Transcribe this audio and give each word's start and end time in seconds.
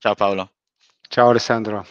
Ciao 0.00 0.14
Paolo. 0.16 0.50
Ciao 1.08 1.28
Alessandro. 1.28 1.86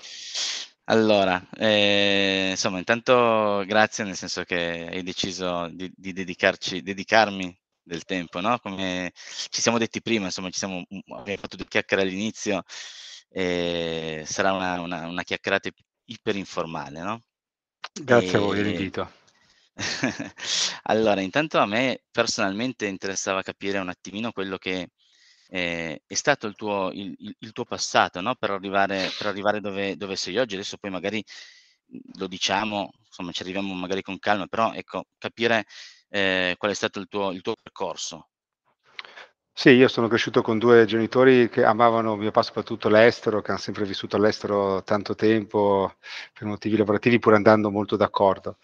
Allora, 0.86 1.48
ehm, 1.56 2.50
insomma 2.52 2.80
intanto 2.80 3.64
grazie 3.68 4.04
nel 4.04 4.16
senso 4.16 4.44
che 4.44 4.88
hai 4.92 5.04
deciso 5.04 5.68
di 5.72 5.92
di 5.96 6.14
dedicarci 6.14 6.82
dedicarmi 6.82 7.56
del 7.82 8.04
tempo, 8.06 8.40
no, 8.42 8.58
come 8.60 9.12
ci 9.14 9.62
siamo 9.62 9.78
detti 9.78 10.02
prima, 10.02 10.26
insomma 10.26 10.50
ci 10.50 10.58
siamo 10.58 10.84
abbiamo 11.16 11.38
fatto 11.40 11.56
2 11.58 11.68
chiacchiere 11.68 12.02
all'inizio, 12.04 12.64
ehm, 13.30 14.24
sarà 14.26 14.54
una 14.54 14.82
una 14.82 15.08
una 15.08 15.24
chiacchierata 15.24 15.70
iper 16.06 16.36
informale, 16.38 17.02
no? 17.02 17.22
Grazie 18.04 18.40
a 18.40 18.42
voi 18.42 18.56
dell'invito. 18.56 19.12
allora 20.84 21.22
intanto 21.22 21.58
a 21.60 21.66
me 21.66 22.02
personalmente 22.12 22.86
interessava 22.88 23.42
capire 23.44 23.78
un 23.80 23.90
attimino 23.90 24.32
quello 24.32 24.58
che, 24.58 24.90
ehm, 25.50 25.98
è 26.08 26.14
stato 26.16 26.48
il 26.48 26.56
tuo 26.56 26.92
il 26.94 27.16
il 27.40 27.52
tuo 27.52 27.66
passato, 27.66 28.22
no, 28.22 28.36
per 28.36 28.52
arrivare 28.52 29.10
per 29.18 29.28
arrivare 29.28 29.60
dove 29.62 29.96
dove 29.98 30.16
sei 30.16 30.38
oggi. 30.38 30.56
Adesso 30.56 30.78
poi 30.78 30.92
magari, 30.92 31.24
mhmm, 31.88 32.00
lo 32.20 32.28
diciamo, 32.28 32.92
insomma 33.08 33.32
ci 33.32 33.42
arriviamo 33.44 33.74
magari 33.74 34.02
con 34.02 34.20
calma, 34.20 34.48
però 34.48 34.74
ecco, 34.74 35.06
capire, 35.18 35.66
ehm, 36.10 36.56
qual 36.58 36.72
è 36.72 36.76
stato 36.76 37.00
il 37.00 37.08
tuo 37.08 37.32
il 37.32 37.42
tuo 37.42 37.56
percorso. 37.62 38.29
Sì, 39.62 39.72
io 39.72 39.90
sono 39.90 40.08
cresciuto 40.08 40.42
con 40.42 40.58
2 40.58 40.86
genitori 40.86 41.50
che 41.50 41.66
amavano 41.66 42.16
mio 42.16 42.28
papà 42.32 42.44
soprattutto 42.44 42.88
l'estero, 42.88 43.42
che 43.42 43.52
han 43.52 43.58
sempre 43.58 43.84
vissuto 43.84 44.16
all'estero 44.16 44.82
tanto 44.84 45.16
tempo 45.16 45.96
per 46.32 46.48
motivi 46.48 46.78
lavorativi, 46.78 47.20
pur 47.20 47.34
andando 47.34 47.70
molto 47.70 47.98
d'accordo. 47.98 48.56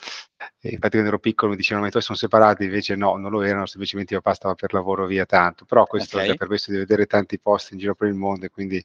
E 0.61 0.69
infatti 0.69 0.91
quando 0.91 1.09
ero 1.09 1.19
piccolo 1.19 1.51
mi 1.51 1.57
dicevano: 1.57 1.81
"Ma 1.83 1.87
i 1.89 1.91
tuoi 1.91 2.01
son 2.03 2.15
separati?" 2.15 2.63
Invece 2.63 2.95
no, 2.95 3.17
non 3.17 3.29
lo 3.29 3.41
erano, 3.41 3.65
semplicemente 3.65 4.13
mio 4.13 4.21
papà 4.21 4.35
stava 4.35 4.55
per 4.55 4.71
lavoro 4.73 5.05
via 5.05 5.25
tanto. 5.25 5.65
Però 5.65 5.85
questo 5.85 6.17
gli 6.21 6.29
ha 6.29 6.33
Okay. 6.33 6.37
permesso 6.37 6.71
di 6.71 6.77
vedere 6.77 7.05
tanti 7.07 7.39
posti 7.39 7.73
in 7.73 7.79
giro 7.79 7.93
per 7.95 8.07
il 8.07 8.13
mondo 8.15 8.45
e 8.45 8.49
quindi 8.49 8.81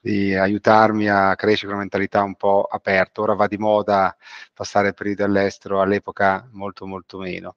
di 0.00 0.34
aiutarmi 0.34 1.08
a 1.08 1.36
crescere 1.36 1.66
con 1.66 1.74
una 1.74 1.80
mentalità 1.82 2.22
un 2.24 2.34
po' 2.34 2.62
aperta. 2.68 3.20
Ora 3.20 3.34
va 3.34 3.46
di 3.46 3.58
moda 3.58 4.16
passare 4.52 4.92
periodi 4.92 5.22
all'estero, 5.22 5.80
all'epoca 5.80 6.48
molto, 6.52 6.84
molto 6.86 7.18
meno. 7.18 7.54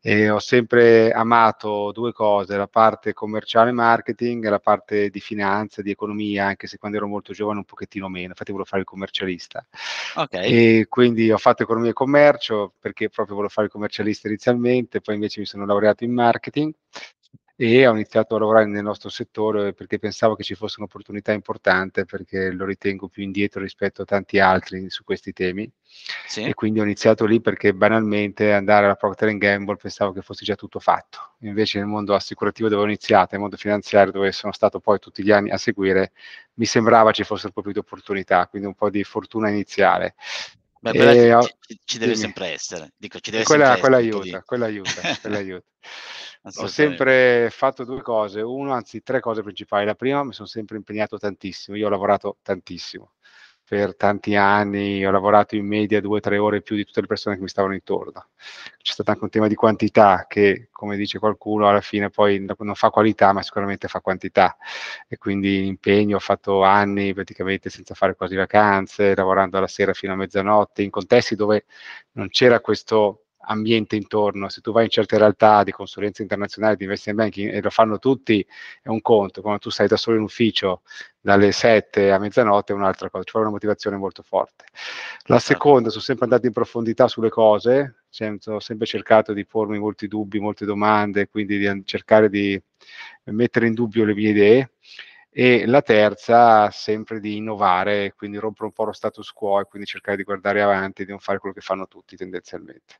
E 0.00 0.28
ho 0.30 0.38
sempre 0.40 1.10
amato 1.12 1.92
2 1.92 2.12
cose, 2.12 2.56
la 2.56 2.66
parte 2.68 3.12
commerciale 3.28 3.72
marketing 3.72 4.48
la 4.48 4.58
parte 4.58 5.10
di 5.10 5.20
finanza, 5.20 5.82
di 5.82 5.90
economia, 5.90 6.46
anche 6.46 6.66
se 6.66 6.78
quando 6.78 6.96
ero 6.96 7.06
molto 7.06 7.34
giovane 7.34 7.58
un 7.58 7.64
pochettino 7.64 8.08
meno, 8.08 8.28
infatti 8.28 8.50
volevo 8.50 8.68
fare 8.68 8.80
il 8.82 8.88
commercialista. 8.88 9.64
Okay. 10.14 10.78
E 10.80 10.86
quindi 10.88 11.30
ho 11.30 11.36
fatto 11.36 11.62
economia 11.62 11.90
e 11.90 11.92
commercio, 11.92 12.72
perché 12.80 13.10
proprio 13.10 13.36
volevo 13.36 13.52
fare 13.52 13.66
il 13.66 13.72
commercialista 13.72 14.28
inizialmente, 14.28 15.00
poi 15.00 15.14
invece 15.14 15.40
mi 15.40 15.46
sono 15.46 15.66
laureato 15.66 16.04
in 16.04 16.12
marketing 16.12 16.72
e 17.60 17.88
ho 17.88 17.92
iniziato 17.92 18.36
a 18.36 18.38
lavorare 18.38 18.66
nel 18.66 18.84
nostro 18.84 19.08
settore 19.08 19.72
perché 19.72 19.98
pensavo 19.98 20.36
che 20.36 20.44
ci 20.44 20.54
fosse 20.54 20.76
un'opportunità 20.78 21.32
importante, 21.32 22.04
perché 22.04 22.52
lo 22.52 22.64
ritengo 22.64 23.08
più 23.08 23.24
indietro 23.24 23.60
rispetto 23.60 24.02
a 24.02 24.04
tanti 24.04 24.38
altri 24.38 24.88
su 24.90 25.02
questi 25.02 25.32
temi. 25.32 25.68
Sì. 26.28 26.44
E 26.44 26.54
quindi 26.54 26.78
ho 26.78 26.84
iniziato 26.84 27.24
lì 27.26 27.40
perché 27.40 27.74
banalmente 27.74 28.52
andare 28.52 28.84
alla 28.84 28.94
Procter& 28.94 29.36
Gamble 29.36 29.74
pensavo 29.74 30.12
che 30.12 30.22
fosse 30.22 30.44
già 30.44 30.54
tutto 30.54 30.78
fatto. 30.78 31.34
Invece 31.40 31.78
nel 31.78 31.88
mondo 31.88 32.14
assicurativo 32.14 32.68
dove 32.68 32.82
ho 32.82 32.86
iniziato, 32.86 33.30
nel 33.32 33.40
mondo 33.40 33.56
finanziario 33.56 34.12
dove 34.12 34.30
sono 34.30 34.52
stato 34.52 34.78
poi 34.78 35.00
tutti 35.00 35.24
gli 35.24 35.32
anni 35.32 35.50
a 35.50 35.56
seguire, 35.56 36.12
mi 36.54 36.64
sembrava 36.64 37.10
ci 37.10 37.24
fossero 37.24 37.50
proprio 37.50 37.72
2 37.72 37.82
opportunità, 37.82 38.46
quindi 38.46 38.68
un 38.68 38.74
po' 38.74 38.88
di 38.88 39.02
fortuna 39.02 39.48
iniziale. 39.48 40.14
Beh, 40.80 40.92
quella 40.92 41.10
E 41.10 41.40
ci 41.66 41.80
ci 41.84 41.98
deve 41.98 42.12
dimmi. 42.12 42.24
sempre 42.24 42.46
essere. 42.52 42.92
Dico, 42.96 43.18
ci 43.18 43.32
deve 43.32 43.42
sempre 43.42 43.64
quella 43.66 43.80
quella 43.80 43.98
essere 43.98 44.10
po' 44.12 44.22
di 44.22 44.28
aiuta, 44.28 44.42
quella 44.44 44.64
aiuta, 44.66 45.00
quella 45.20 45.36
aiuta. 45.38 45.66
Ho 46.42 46.66
sempre 46.66 47.48
fatto 47.50 47.84
2 47.84 48.00
cose, 48.00 48.40
1 48.40 48.72
anzi 48.72 49.02
3 49.02 49.20
cose 49.20 49.42
principali. 49.42 49.84
La 49.84 49.94
prima, 49.94 50.22
mi 50.24 50.32
son 50.32 50.46
sempre 50.46 50.76
impegnato 50.76 51.18
tantissimo. 51.18 51.76
Io 51.76 51.86
ho 51.86 51.90
lavorato 51.90 52.38
tantissimo. 52.42 53.12
Per 53.68 53.96
tanti 53.96 54.34
anni 54.34 55.04
ho 55.04 55.10
lavorato 55.10 55.54
in 55.54 55.66
media 55.66 56.00
2, 56.00 56.20
3 56.20 56.38
ore 56.38 56.62
più 56.62 56.74
di 56.74 56.86
tutte 56.86 57.02
le 57.02 57.06
persone 57.06 57.36
che 57.36 57.42
mi 57.42 57.48
stavano 57.48 57.74
intorno. 57.74 58.28
C'è 58.78 58.92
stato 58.92 59.10
anche 59.10 59.24
un 59.24 59.28
tema 59.28 59.46
di 59.46 59.54
quantità 59.56 60.24
che, 60.26 60.68
come 60.72 60.96
dice 60.96 61.18
qualcuno, 61.18 61.68
alla 61.68 61.82
fine 61.82 62.08
poi 62.08 62.42
non 62.60 62.74
fa 62.74 62.88
qualità, 62.88 63.32
ma 63.34 63.42
sicuramente 63.42 63.86
fa 63.86 64.00
quantità. 64.00 64.56
E 65.06 65.18
quindi 65.18 65.66
impegno, 65.66 66.16
ho 66.16 66.20
fatto 66.20 66.62
anni 66.62 67.12
praticamente 67.12 67.68
senza 67.68 67.94
fare 67.94 68.14
quasi 68.14 68.36
vacanze, 68.36 69.14
lavorando 69.14 69.58
alla 69.58 69.66
sera 69.66 69.92
fino 69.92 70.14
a 70.14 70.16
mezzanotte, 70.16 70.82
in 70.82 70.88
contesti 70.90 71.34
dove 71.36 71.66
non 72.12 72.28
c'era 72.30 72.60
questo 72.60 73.24
ambiente 73.40 73.96
intorno. 73.96 74.48
Se 74.48 74.60
tu 74.60 74.72
vai 74.72 74.84
in 74.84 74.90
certe 74.90 75.16
realtà 75.18 75.62
di 75.62 75.70
consulenza 75.72 76.22
internazionale, 76.22 76.76
di 76.76 76.84
investment 76.84 77.18
banking 77.18 77.52
e 77.52 77.60
lo 77.62 77.70
fanno 77.70 77.98
tutti, 77.98 78.44
è 78.82 78.88
un 78.88 79.00
conto. 79.00 79.40
Quando 79.40 79.60
tu 79.60 79.70
stai 79.70 79.86
da 79.88 79.96
solo 79.96 80.16
in 80.16 80.22
ufficio 80.22 80.82
dalle 81.20 81.52
7 81.52 82.10
a 82.12 82.18
mezzanotte 82.18 82.72
è 82.72 82.76
un'altra 82.76 83.10
cosa, 83.10 83.24
ci 83.24 83.32
vuole 83.32 83.46
una 83.46 83.56
motivazione 83.56 83.96
molto 83.96 84.22
forte. 84.22 84.64
La 85.24 85.38
Certo. 85.38 85.52
seconda, 85.52 85.90
son 85.90 86.02
sempre 86.02 86.24
andato 86.24 86.46
in 86.46 86.52
profondità 86.52 87.08
sulle 87.08 87.30
cose, 87.30 88.02
senso 88.08 88.52
ho 88.54 88.60
sempre 88.60 88.86
cercato 88.86 89.32
di 89.32 89.44
pormi 89.46 89.78
molti 89.78 90.08
dubbi, 90.08 90.40
molte 90.40 90.64
domande, 90.64 91.28
quindi 91.28 91.58
di 91.58 91.82
cercare 91.84 92.28
di 92.28 92.60
mettere 93.24 93.66
in 93.66 93.74
dubbio 93.74 94.04
le 94.04 94.14
mie 94.14 94.30
idee. 94.30 94.70
E 95.30 95.66
la 95.66 95.82
terza, 95.82 96.68
sempre 96.70 97.20
di 97.20 97.36
innovare, 97.36 98.12
quindi 98.16 98.38
rompere 98.38 98.64
un 98.66 98.72
po' 98.72 98.84
lo 98.84 98.92
status 98.92 99.30
quo 99.30 99.60
e 99.60 99.64
quindi 99.64 99.86
cercare 99.86 100.16
di 100.16 100.24
guardare 100.24 100.62
avanti, 100.62 101.04
di 101.04 101.10
non 101.10 101.20
fare 101.20 101.38
quello 101.38 101.54
che 101.54 101.60
fanno 101.60 101.86
tutti 101.86 102.16
tendenzialmente. 102.16 102.96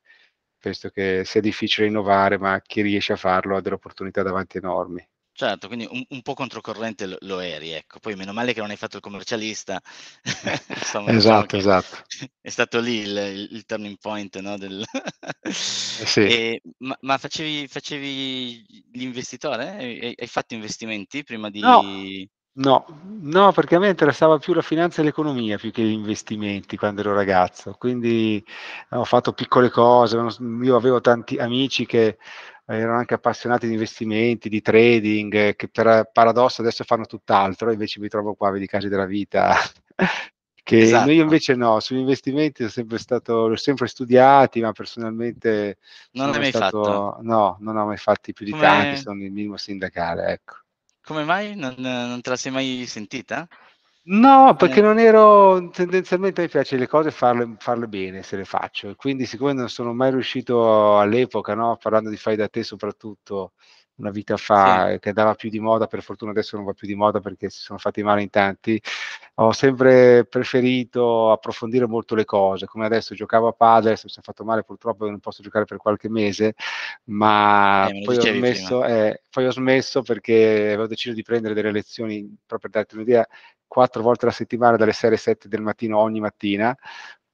Penso 0.58 0.91
che 0.91 1.22
sia 1.24 1.41
difficile 1.41 1.86
innovare, 1.88 2.38
ma 2.38 2.60
chi 2.60 2.82
riesce 2.82 3.12
a 3.14 3.16
farlo 3.16 3.56
ha 3.56 3.60
delle 3.60 3.76
opportunità 3.76 4.22
davanti 4.22 4.58
enormi. 4.58 5.06
Certo, 5.32 5.69
quindi 5.69 5.86
un 5.88 6.02
un 6.08 6.22
po' 6.22 6.34
controcorrente 6.34 7.06
lo 7.06 7.16
lo 7.20 7.38
eri, 7.38 7.70
ecco. 7.70 8.00
Poi 8.00 8.16
meno 8.16 8.32
male 8.32 8.52
che 8.52 8.60
non 8.60 8.70
hai 8.70 8.76
fatto 8.76 8.96
il 8.96 9.02
commercialista, 9.02 9.80
insomma 10.74 11.12
diciamo 11.12 11.44
Esatto, 11.44 11.56
che 11.56 11.56
esatto. 11.56 11.96
è 12.41 12.48
stato 12.50 12.80
lì 12.80 12.96
il 12.98 13.48
il 13.52 13.64
turning 13.64 13.98
point, 13.98 14.36
no, 14.41 14.58
del 14.58 14.84
Eh 15.96 16.06
sì. 16.06 16.22
e 16.22 16.60
ma 16.78 16.96
ma 17.02 17.19
facevi 17.19 17.69
facevi 17.69 18.88
l'investitore? 18.94 19.69
Hai 19.76 20.14
hai 20.19 20.26
fatto 20.26 20.54
investimenti 20.54 21.22
prima 21.22 21.50
di 21.50 21.60
no, 21.60 21.82
no, 23.22 23.52
perché 23.52 23.76
a 23.76 23.78
me 23.78 23.88
interessava 23.88 24.38
più 24.38 24.52
la 24.52 24.62
finanza 24.62 25.00
e 25.00 25.04
l'economia 25.04 25.56
più 25.58 25.70
che 25.70 25.82
gli 25.82 25.92
investimenti 25.92 26.76
quando 26.76 27.00
ero 27.02 27.14
ragazzo. 27.14 27.72
Quindi 27.78 28.44
ho 28.91 29.04
fatto 29.04 29.32
piccole 29.32 29.70
cose, 29.70 30.16
io 30.62 30.76
avevo 30.76 31.00
tanti 31.00 31.36
amici 31.36 31.86
che 31.86 32.19
erano 32.66 32.98
anche 32.98 33.14
appassionati 33.14 33.66
di 33.66 33.72
investimenti, 33.74 34.48
di 34.48 34.60
trading, 34.60 35.54
che 35.56 35.69
per 35.69 36.10
paradosso 36.12 36.60
adesso 36.60 36.84
fanno 36.84 37.06
tutt'altro, 37.06 37.70
invece 37.72 38.00
mi 38.00 38.08
trovo 38.08 38.34
qua, 38.34 38.50
vedi 38.50 38.64
i 38.64 38.66
casi 38.69 38.88
della 38.88 39.06
vita, 39.06 39.54
che 40.62 40.98
no 41.00 41.10
io 41.12 41.22
esatto. 41.22 41.22
invece 41.22 41.54
no, 41.54 41.80
sugli 41.80 41.98
investimenti 42.00 42.64
ho 42.64 42.69
sempre 42.69 42.98
stato 42.98 43.46
li 43.46 43.54
ho 43.54 43.56
sempre 43.56 43.86
studiati, 43.86 44.60
ma 44.60 44.72
personalmente 44.72 45.78
Non 46.19 46.28
l'hai 46.28 46.40
mai 46.40 46.44
mai 46.44 46.52
fatto? 46.52 46.92
stato 46.92 47.16
no, 47.22 47.56
non 47.60 47.76
ho 47.76 47.86
mai 47.86 47.96
fatti 47.96 48.32
più 48.32 48.44
di 48.44 48.54
tanti, 48.56 48.96
Come 48.96 48.98
sono 48.98 49.22
il 49.22 49.32
minimo 49.32 49.56
sindacale, 49.56 50.26
ecco. 50.32 50.56
Come 51.08 51.24
mai? 51.24 51.56
Non 51.56 51.74
non 51.78 52.20
te 52.20 52.30
la 52.30 52.36
sei 52.36 52.52
mai 52.52 52.84
sentita? 52.86 53.48
No, 54.10 54.54
perché 54.56 54.80
Come 54.80 54.80
non 54.80 54.98
ero 54.98 55.69
tendenzialmente 55.70 56.41
a 56.41 56.44
me 56.44 56.50
piace 56.50 56.76
le 56.78 56.86
cose 56.88 57.10
farle 57.10 57.56
farle 57.58 57.86
bene 57.88 58.22
se 58.22 58.36
le 58.36 58.44
faccio. 58.44 58.94
Quindi 58.96 59.26
siccome 59.26 59.52
non 59.52 59.69
sono 59.69 59.92
mai 59.92 60.10
riuscito 60.10 60.98
all'epoca, 60.98 61.54
no, 61.54 61.76
parlando 61.76 62.08
di 62.08 62.16
fai 62.16 62.34
da 62.34 62.48
te 62.48 62.62
soprattutto, 62.62 63.52
una 63.98 64.10
vita 64.10 64.36
sì, 64.36 64.44
fa, 64.44 64.97
che 64.98 65.09
andava 65.09 65.34
più 65.34 65.50
di 65.50 65.60
moda, 65.60 65.86
per 65.86 66.03
fortuna 66.03 66.31
adesso 66.31 66.56
non 66.56 66.64
va 66.64 66.72
più 66.72 66.86
di 66.86 66.94
moda 66.94 67.20
perché 67.20 67.50
si 67.50 67.60
sono 67.60 67.78
fatti 67.78 68.03
male 68.03 68.22
in 68.22 68.31
tanti, 68.31 68.81
ho 69.34 69.53
sempre 69.53 70.25
preferito 70.25 71.31
approfondire 71.31 71.86
molto 71.86 72.14
le 72.14 72.25
cose, 72.25 72.66
come 72.66 72.87
adesso 72.87 73.14
giocavo 73.14 73.48
a 73.48 73.53
padel, 73.53 73.88
adesso 73.88 74.04
mi 74.06 74.12
son 74.12 74.22
fatto 74.22 74.44
male 74.44 74.64
purtroppo 74.64 75.08
non 75.08 75.20
posso 75.20 75.42
giocare 75.42 75.64
per 75.64 75.78
qualche 75.78 76.08
mese, 76.08 76.54
ma 77.04 77.88
eh, 77.88 78.03
poi 78.04 78.16
ho 78.16 78.20
smesso 78.20 78.84
eh, 78.84 79.22
poi 79.31 79.47
ho 79.47 79.53
smesso 79.53 80.02
perché 80.02 80.34
avevo 80.67 80.87
deciso 80.87 81.14
di 81.14 81.22
prendere 81.22 81.55
delle 81.55 81.72
lezioni, 81.72 82.22
proprio 82.46 82.70
per 82.70 82.70
darti 82.70 82.94
un'idea, 82.96 83.26
4 83.67 84.02
volte 84.02 84.25
alla 84.25 84.34
settimana 84.34 84.76
dalle 84.76 84.93
6 84.93 85.08
alle 85.11 85.19
7 85.19 85.49
del 85.49 85.61
mattino 85.61 85.99
ogni 85.99 86.20
mattina, 86.20 86.76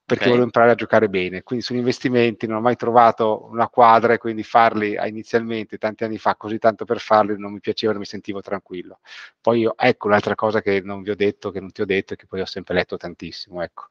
perché 0.06 0.24
volevo 0.24 0.44
Okay, 0.44 0.44
imparare 0.44 0.72
a 0.72 0.74
giocare 0.74 1.08
bene. 1.08 1.42
Quindi 1.42 1.64
sugli 1.64 1.78
investimenti 1.78 2.46
non 2.46 2.58
ho 2.58 2.60
mai 2.60 2.76
trovato 2.76 3.46
una 3.50 3.68
quadra 3.68 4.12
e 4.12 4.18
quindi 4.18 4.42
farli 4.42 4.96
inizialmente 5.06 5.78
tanti 5.78 6.04
anni 6.04 6.18
fa, 6.18 6.36
così 6.36 6.58
tanto 6.58 6.84
per 6.84 7.00
farli, 7.00 7.38
non 7.38 7.52
mi 7.52 7.60
piaceva, 7.60 7.92
non 7.92 8.02
mi 8.02 8.06
sentivo 8.06 8.42
tranquillo. 8.42 9.00
Poi 9.40 9.60
io 9.60 9.74
ecco 9.76 10.08
un'altra 10.08 10.34
cosa 10.34 10.60
che 10.60 10.80
non 10.82 11.02
vi 11.02 11.10
ho 11.10 11.16
detto, 11.16 11.50
che 11.50 11.60
non 11.60 11.72
ti 11.72 11.80
ho 11.80 11.86
detto, 11.86 12.14
è 12.14 12.16
che 12.16 12.26
poi 12.26 12.40
ho 12.40 12.44
sempre 12.46 12.74
letto 12.74 12.96
tantissimo, 12.98 13.62
ecco. 13.62 13.88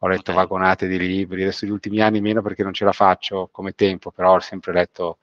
Ho 0.00 0.08
letto 0.08 0.30
okay, 0.30 0.34
vagonate 0.34 0.86
di 0.86 0.98
libri, 0.98 1.42
adesso 1.42 1.66
gli 1.66 1.70
ultimi 1.70 2.00
anni 2.00 2.20
meno 2.20 2.42
perché 2.42 2.62
non 2.62 2.72
ce 2.72 2.84
la 2.84 2.92
faccio 2.92 3.48
come 3.50 3.72
tempo, 3.72 4.10
però 4.12 4.34
ho 4.34 4.40
sempre 4.40 4.72
letto 4.72 5.18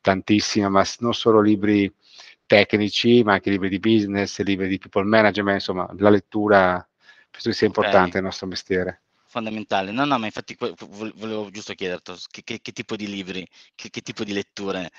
tantissimo, 0.00 0.68
ma 0.68 0.84
non 0.98 1.14
solo 1.14 1.40
libri 1.40 1.92
tecnici, 2.44 3.22
ma 3.24 3.34
anche 3.34 3.50
libri 3.50 3.68
di 3.68 3.78
business, 3.78 4.40
libri 4.42 4.68
di 4.68 4.78
people 4.78 5.04
management, 5.04 5.58
insomma 5.58 5.88
la 5.98 6.10
lettura 6.10 6.86
penso 7.30 7.48
che 7.50 7.54
sia 7.54 7.68
okay. 7.68 7.82
importante 7.82 8.14
nel 8.14 8.24
nostro 8.24 8.46
mestiere. 8.46 9.05
Fondamentale. 9.36 9.90
No, 9.90 10.06
no, 10.06 10.18
ma 10.18 10.24
infatti 10.24 10.56
volevo 10.56 11.50
giusto 11.50 11.74
chiedertelo, 11.74 12.16
s 12.16 12.26
che 12.26 12.42
che 12.42 12.58
che 12.62 12.72
tipo 12.72 12.96
di 12.96 13.06
libri, 13.06 13.46
che 13.74 13.90
che 13.90 14.00
tipo 14.00 14.24
di 14.24 14.32
letture, 14.32 14.90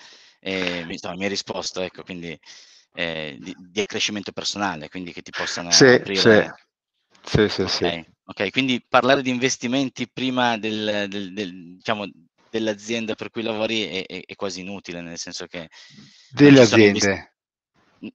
mi 0.42 0.92
insomma 0.92 1.16
mi 1.16 1.24
hai 1.24 1.30
risposto, 1.30 1.82
ecco, 1.82 2.04
quindi, 2.04 2.40
eh, 2.94 3.36
di, 3.40 3.56
di, 3.58 3.82
accrescimento 3.82 4.32
personale, 4.32 4.90
quindi 4.90 5.12
che 5.12 5.24
ti 5.24 5.32
possano 5.32 5.72
sì, 5.72 5.86
aprire... 5.88 6.56
Sì, 7.24 7.50
sì, 7.50 7.68
sì, 7.68 7.84
okay. 7.84 8.06
ok, 8.26 8.52
quindi 8.52 8.86
parlare 8.88 9.24
di 9.24 9.32
investimenti 9.32 10.08
prima 10.08 10.56
del, 10.60 11.08
del, 11.10 11.34
del, 11.34 11.76
diciamo, 11.78 12.08
dell'azienda 12.52 13.16
per 13.16 13.32
cui 13.32 13.42
lavori 13.42 13.88
è, 13.88 14.06
è, 14.06 14.22
è, 14.24 14.36
quasi 14.36 14.60
inutile, 14.60 15.02
nel 15.02 15.18
senso 15.18 15.48
che... 15.48 15.68
Delle 16.30 16.62
aziende. 16.62 17.34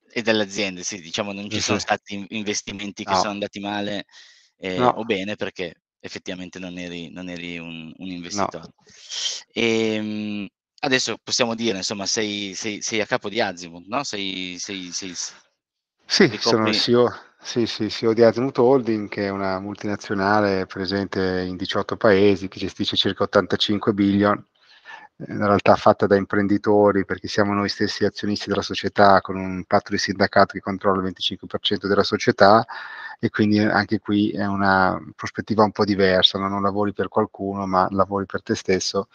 E 0.08 0.22
delle 0.22 0.44
aziende, 0.44 0.84
sì, 0.84 1.00
diciamo, 1.00 1.32
non 1.32 1.50
ci 1.50 1.60
sono 1.60 1.80
stati 1.80 2.24
investimenti 2.28 3.02
che 3.02 3.10
no. 3.10 3.16
sono 3.16 3.30
andati 3.30 3.58
male 3.58 4.04
eh, 4.58 4.78
no. 4.78 4.90
o 4.90 5.04
bene 5.04 5.34
perché 5.34 5.81
effettivamente 6.04 6.58
non 6.58 6.76
eri, 6.78 7.10
non 7.10 7.28
eri 7.28 7.58
un, 7.58 7.92
un, 7.96 8.06
investitore. 8.06 8.64
No. 8.66 8.74
E, 9.52 9.94
ehm, 9.94 10.46
adesso 10.80 11.16
possiamo 11.22 11.54
dire, 11.54 11.78
insomma, 11.78 12.06
sei, 12.06 12.54
sei, 12.54 12.82
sei, 12.82 13.00
a 13.00 13.06
capo 13.06 13.28
di 13.28 13.40
Azimut, 13.40 13.86
no? 13.86 14.02
Sei, 14.02 14.56
sei, 14.58 14.90
sei 14.90 15.14
sì, 16.04 16.24
ricopri... 16.24 16.40
sono 16.40 16.68
il 16.68 16.74
CEO, 16.74 17.14
sì, 17.40 17.66
sì, 17.66 17.88
CEO 17.88 18.12
di 18.12 18.24
Azimut 18.24 18.58
Holding, 18.58 19.08
che 19.08 19.26
è 19.26 19.28
una 19.28 19.60
multinazionale 19.60 20.66
presente 20.66 21.44
in 21.46 21.56
18 21.56 21.96
paesi, 21.96 22.48
che 22.48 22.58
gestisce 22.58 22.96
circa 22.96 23.22
85 23.22 23.94
billion 23.94 24.44
in 25.28 25.38
realtà 25.38 25.76
fatta 25.76 26.06
da 26.06 26.16
imprenditori, 26.16 27.04
perché 27.04 27.28
siamo 27.28 27.52
noi 27.52 27.68
stessi 27.68 28.04
azionisti 28.04 28.48
della 28.48 28.62
società 28.62 29.20
con 29.20 29.36
un 29.36 29.62
patto 29.66 29.92
di 29.92 29.98
sindacato 29.98 30.54
che 30.54 30.60
controlla 30.60 31.06
il 31.06 31.14
25% 31.14 31.86
della 31.86 32.02
società 32.02 32.66
e 33.24 33.30
quindi 33.30 33.60
anche 33.60 34.00
qui 34.00 34.30
è 34.30 34.44
una 34.44 35.00
prospettiva 35.14 35.62
un 35.62 35.70
po' 35.70 35.84
diversa, 35.84 36.40
no? 36.40 36.48
non 36.48 36.60
lavori 36.60 36.92
per 36.92 37.06
qualcuno 37.06 37.68
ma 37.68 37.86
lavori 37.92 38.26
per 38.26 38.42
te 38.42 38.56
stesso 38.56 39.06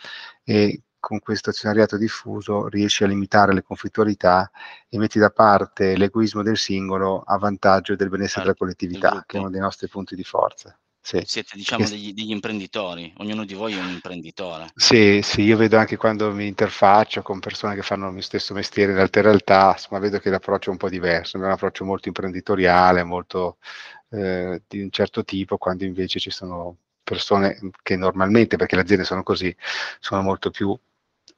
e 0.46 0.84
con 0.98 1.20
questo 1.20 1.50
azionariato 1.50 1.98
diffuso 1.98 2.70
riesci 2.70 3.04
a 3.04 3.08
limitare 3.08 3.54
le 3.54 3.64
conflittualità 3.64 4.50
e 4.88 4.98
metti 4.98 5.20
da 5.20 5.30
parte 5.30 5.98
l'egoismo 5.98 6.42
del 6.42 6.58
singolo 6.58 7.20
a 7.20 7.38
vantaggio 7.38 7.98
del 7.98 8.08
benessere 8.08 8.46
della 8.46 8.56
collettività, 8.56 9.26
che 9.28 9.36
è 9.36 9.40
uno 9.42 9.50
dei 9.50 9.60
nostri 9.60 9.90
punti 9.90 10.16
di 10.16 10.24
forza. 10.24 10.74
Sì. 11.08 11.24
Siete 11.26 11.56
diciamo 11.56 11.88
degli, 11.88 12.14
degli, 12.14 12.32
imprenditori, 12.32 13.14
ognuno 13.20 13.46
di 13.46 13.54
voi 13.54 13.72
è 13.72 13.80
un 13.80 13.88
imprenditore. 13.88 14.68
Sì, 14.76 15.22
sì, 15.24 15.44
io 15.44 15.56
vedo 15.56 15.78
anche 15.78 15.96
quando 15.96 16.34
mi 16.34 16.48
interfaccio 16.48 17.22
con 17.22 17.40
persone 17.40 17.76
che 17.76 17.82
fanno 17.82 18.08
il 18.08 18.12
mio 18.12 18.22
stesso 18.22 18.54
mestiere, 18.54 18.92
in 18.92 18.98
in 19.00 19.22
realtà 19.22 19.72
insomma, 19.72 20.02
vedo 20.02 20.20
che 20.20 20.30
l'approccio 20.30 20.68
è 20.68 20.74
un 20.74 20.78
po' 20.78 20.90
diverso, 20.90 21.38
è 21.38 21.40
un 21.40 21.50
approccio 21.50 21.86
molto 21.86 22.10
imprenditoriale, 22.10 23.04
molto 23.04 23.60
eh, 24.10 24.62
di 24.68 24.82
un 24.82 24.90
certo 24.90 25.24
tipo, 25.24 25.58
quando 25.58 25.84
invece 25.84 26.20
ci 26.20 26.32
sono 26.32 26.78
persone 27.04 27.58
che 27.84 27.96
normalmente, 27.96 28.58
perché 28.58 28.76
le 28.76 28.82
aziende 28.82 29.06
sono 29.06 29.24
così, 29.24 29.56
sono 30.00 30.22
molto 30.22 30.50
più 30.50 30.78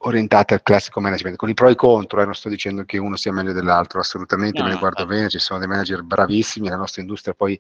orientate 0.02 0.54
al 0.54 0.64
classico 0.64 1.02
management, 1.02 1.36
con 1.36 1.50
i 1.50 1.54
pro 1.54 1.68
e 1.68 1.72
i 1.72 1.76
contro, 1.76 2.22
eh, 2.22 2.26
non 2.26 2.34
sto 2.34 2.48
dicendo 2.48 2.84
che 2.86 2.98
uno 2.98 3.18
sia 3.18 3.34
meglio 3.34 3.52
dell'altro, 3.52 4.00
assolutamente 4.00 4.60
no, 4.60 4.68
me 4.68 4.74
ne 4.74 4.80
guardo 4.80 5.02
no. 5.02 5.10
bene, 5.10 5.30
ci 5.30 5.40
sono 5.40 5.60
dei 5.60 5.68
manager 5.68 6.04
bravissimi, 6.04 6.70
la 6.70 6.78
nostra 6.78 7.02
industria 7.02 7.34
poi 7.34 7.60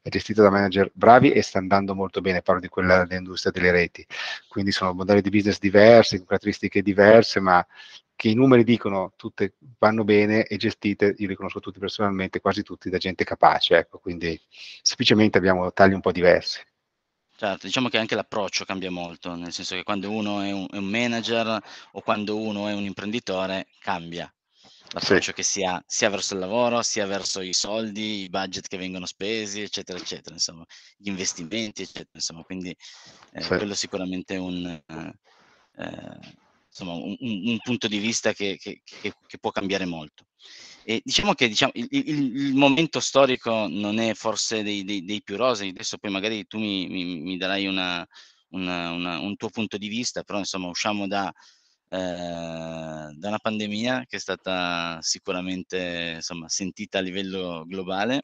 è 0.00 0.08
gestita 0.08 0.42
da 0.42 0.50
manager 0.50 0.90
bravi 0.94 1.32
e 1.32 1.42
sta 1.42 1.58
andando 1.58 1.94
molto 1.94 2.20
bene, 2.20 2.42
parlo 2.42 2.60
di 2.60 2.68
quella 2.68 3.04
dell'industria 3.04 3.50
delle 3.50 3.72
reti, 3.72 4.06
quindi 4.48 4.70
sono 4.70 4.92
modelli 4.92 5.20
di 5.20 5.30
business 5.30 5.58
diversi, 5.58 6.16
con 6.18 6.26
caratteristiche 6.26 6.80
diverse, 6.80 7.40
ma 7.40 7.66
che 8.20 8.28
i 8.28 8.34
numeri 8.34 8.64
dicono 8.64 9.14
tutte 9.16 9.54
vanno 9.78 10.04
bene 10.04 10.44
e 10.44 10.58
gestite, 10.58 11.14
io 11.16 11.26
li 11.26 11.34
conosco 11.34 11.58
tutti 11.58 11.78
personalmente, 11.78 12.42
quasi 12.42 12.62
tutti 12.62 12.90
da 12.90 12.98
gente 12.98 13.24
capace, 13.24 13.78
ecco, 13.78 13.98
quindi 13.98 14.38
semplicemente 14.82 15.38
abbiamo 15.38 15.72
tagli 15.72 15.94
un 15.94 16.02
po' 16.02 16.12
diversi. 16.12 16.60
Certo, 17.34 17.64
diciamo 17.64 17.88
che 17.88 17.96
anche 17.96 18.14
l'approccio 18.14 18.66
cambia 18.66 18.90
molto, 18.90 19.34
nel 19.34 19.54
senso 19.54 19.74
che 19.74 19.84
quando 19.84 20.10
uno 20.10 20.42
è 20.42 20.52
un, 20.52 20.66
è 20.70 20.76
un 20.76 20.84
manager 20.84 21.62
o 21.92 22.02
quando 22.02 22.36
uno 22.36 22.68
è 22.68 22.74
un 22.74 22.84
imprenditore 22.84 23.68
cambia 23.78 24.30
l'approccio 24.92 25.30
sì. 25.30 25.32
che 25.32 25.42
si 25.42 25.64
ha 25.64 25.82
sia 25.86 26.10
verso 26.10 26.34
il 26.34 26.40
lavoro, 26.40 26.82
sia 26.82 27.06
verso 27.06 27.40
i 27.40 27.54
soldi, 27.54 28.24
i 28.24 28.28
budget 28.28 28.68
che 28.68 28.76
vengono 28.76 29.06
spesi, 29.06 29.62
eccetera, 29.62 29.98
eccetera, 29.98 30.34
insomma, 30.34 30.66
gli 30.98 31.08
investimenti, 31.08 31.80
eccetera, 31.80 32.10
insomma, 32.12 32.42
quindi 32.42 32.76
eh, 33.32 33.40
sì. 33.40 33.48
quello 33.48 33.72
sicuramente 33.72 34.34
è 34.34 34.38
un, 34.38 34.66
eh, 34.66 35.18
eh, 35.78 36.48
insomma, 36.80 36.92
un, 36.92 37.16
un, 37.20 37.58
punto 37.58 37.88
di 37.88 37.98
vista 37.98 38.32
che, 38.32 38.56
che, 38.58 38.80
che, 38.82 39.38
può 39.38 39.50
cambiare 39.50 39.84
molto. 39.84 40.24
E 40.84 41.00
diciamo 41.04 41.34
che 41.34 41.48
diciamo, 41.48 41.72
il, 41.74 41.86
il, 41.90 42.36
il, 42.36 42.54
momento 42.54 43.00
storico 43.00 43.66
non 43.68 43.98
è 43.98 44.14
forse 44.14 44.62
dei, 44.62 44.82
dei, 44.84 45.04
dei, 45.04 45.22
più 45.22 45.36
rosei, 45.36 45.68
adesso 45.70 45.98
poi 45.98 46.10
magari 46.10 46.46
tu 46.46 46.58
mi, 46.58 46.88
mi, 46.88 47.20
mi 47.20 47.36
darai 47.36 47.66
una, 47.66 48.06
una, 48.50 48.90
una, 48.92 49.18
un 49.18 49.36
tuo 49.36 49.50
punto 49.50 49.76
di 49.76 49.88
vista, 49.88 50.22
però 50.22 50.38
insomma 50.38 50.68
usciamo 50.68 51.06
da, 51.06 51.30
eh, 51.88 51.98
da 51.98 53.28
una 53.28 53.38
pandemia 53.38 54.04
che 54.06 54.16
è 54.16 54.20
stata 54.20 54.98
sicuramente 55.00 56.14
insomma, 56.16 56.48
sentita 56.48 56.98
a 56.98 57.02
livello 57.02 57.64
globale 57.66 58.22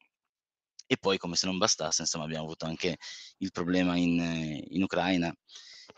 e 0.86 0.96
poi 0.98 1.18
come 1.18 1.36
se 1.36 1.46
non 1.46 1.58
bastasse 1.58 2.02
insomma, 2.02 2.24
abbiamo 2.24 2.44
avuto 2.44 2.64
anche 2.66 2.96
il 3.38 3.50
problema 3.50 3.96
in, 3.96 4.62
in 4.68 4.82
Ucraina. 4.82 5.32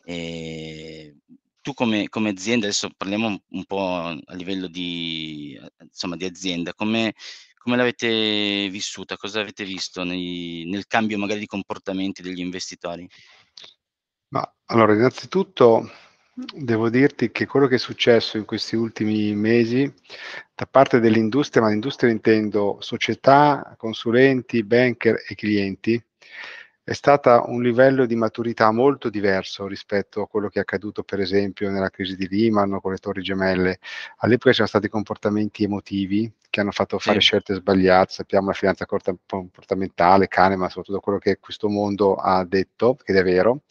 E 0.05 1.16
tu 1.60 1.75
come, 1.75 2.08
come, 2.08 2.31
azienda, 2.31 2.66
adesso 2.66 2.90
parliamo 2.96 3.43
un, 3.49 3.64
po' 3.64 3.96
a 4.25 4.34
livello 4.34 4.69
di, 4.69 5.58
insomma, 5.82 6.16
di 6.16 6.25
azienda, 6.25 6.75
come, 6.75 7.14
come 7.56 7.76
l'avete 7.76 8.69
vissuta? 8.70 9.16
Cosa 9.16 9.40
avete 9.40 9.64
visto 9.64 10.05
nei, 10.05 10.64
nel 10.66 10.87
cambio 10.87 11.19
magari 11.19 11.40
di 11.40 11.46
comportamenti 11.46 12.22
degli 12.22 12.40
investitori? 12.40 13.08
Ma 14.28 14.55
allora, 14.66 14.94
innanzitutto 14.94 15.90
devo 16.55 16.88
dirti 16.88 17.32
che 17.32 17.46
quello 17.46 17.66
che 17.66 17.75
è 17.76 17.78
successo 17.78 18.37
in 18.37 18.44
questi 18.44 18.76
ultimi 18.76 19.34
mesi 19.34 19.93
da 20.55 20.66
parte 20.66 21.00
dell'industria, 21.00 21.62
ma 21.62 21.70
l'industria 21.70 22.10
intendo 22.10 22.78
società, 22.81 23.75
consulenti, 23.76 24.62
banker 24.62 25.25
e 25.26 25.34
clienti, 25.34 26.00
è 26.88 26.94
stata 26.94 27.43
un 27.44 27.61
livello 27.61 28.06
di 28.06 28.17
maturità 28.17 28.70
molto 28.70 29.11
diverso 29.11 29.67
rispetto 29.67 30.23
a 30.23 30.26
quello 30.26 30.49
che 30.49 30.58
è 30.58 30.62
accaduto 30.62 31.02
per 31.02 31.20
esempio 31.20 31.70
nella 31.70 31.90
crisi 31.90 32.17
di 32.17 32.26
Lehman 32.26 32.73
o 32.73 32.81
con 32.81 32.93
le 32.93 32.96
torri 32.96 33.20
gemelle. 33.20 33.79
All'epoca 34.20 34.52
c'erano 34.52 34.69
stati 34.69 34.88
comportamenti 34.88 35.64
emotivi 35.64 36.32
che 36.49 36.61
hanno 36.61 36.70
fatto 36.70 36.99
fare 36.99 37.20
sì. 37.20 37.26
scelte 37.26 37.52
sbagliate, 37.52 38.11
sappiamo 38.11 38.46
la 38.46 38.55
finanza 38.55 38.87
comportamentale, 38.87 40.29
Kahneman, 40.29 40.70
soprattutto 40.70 41.00
quello 41.00 41.19
che 41.19 41.38
questo 41.38 41.69
mondo 41.69 42.14
ha 42.14 42.43
detto, 42.46 42.96
ed 43.05 43.17
è 43.17 43.23
vero, 43.23 43.64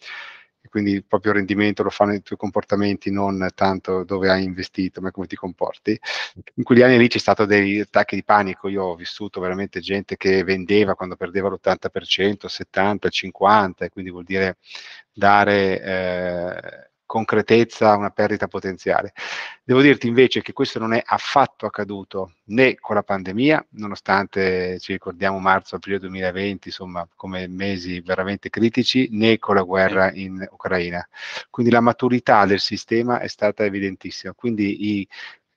quindi 0.78 0.94
il 0.94 1.06
proprio 1.06 1.34
rendimento 1.34 1.82
lo 1.82 1.90
fanno 1.90 2.14
i 2.14 2.22
tuoi 2.22 2.38
comportamenti, 2.38 3.10
non 3.10 3.50
tanto 3.56 4.04
dove 4.04 4.30
hai 4.30 4.44
investito, 4.44 5.02
ma 5.02 5.10
come 5.10 5.26
ti 5.26 5.36
comporti. 5.36 6.00
In 6.54 6.64
quegli 6.64 6.84
anni 6.84 7.00
lì 7.00 7.08
c'è 7.08 7.18
stato 7.18 7.46
degli 7.46 7.80
attacchi 7.80 8.14
di 8.14 8.24
panico, 8.24 8.68
io 8.68 8.84
ho 8.84 8.96
vissuto 8.96 9.40
veramente 9.40 9.80
gente 9.80 10.18
che 10.18 10.44
vendeva 10.44 10.94
quando 10.94 11.16
perdeva 11.16 11.50
l'80%, 11.50 12.46
70%, 12.46 13.08
50%, 13.10 13.84
e 13.84 13.90
quindi 13.90 14.12
vuol 14.12 14.24
dire 14.24 14.58
dare... 15.12 15.82
Eh, 15.82 16.87
concretezza 17.08 17.96
una 17.96 18.12
perdita 18.12 18.48
potenziale. 18.48 19.14
Devo 19.64 19.82
dirti 19.82 20.08
invece 20.08 20.44
che 20.44 20.54
questo 20.54 20.78
non 20.78 20.94
è 20.94 21.02
affatto 21.04 21.66
accaduto 21.66 22.34
né 22.48 22.76
con 22.76 22.96
la 22.96 23.02
pandemia, 23.02 23.66
nonostante 23.72 24.78
ci 24.80 24.92
ricordiamo 24.92 25.40
marzo-aprile 25.40 25.98
2020, 25.98 26.68
insomma, 26.68 27.08
come 27.16 27.48
mesi 27.48 28.02
veramente 28.02 28.52
critici, 28.52 29.08
né 29.12 29.40
con 29.40 29.56
la 29.56 29.64
guerra 29.64 30.12
in 30.14 30.48
Ucraina. 30.52 31.08
Quindi 31.50 31.72
la 31.72 31.82
maturità 31.82 32.46
del 32.46 32.60
sistema 32.60 33.20
è 33.20 33.28
stata 33.28 33.66
evidentissima. 33.66 34.34
Quindi 34.34 35.00
i 35.00 35.08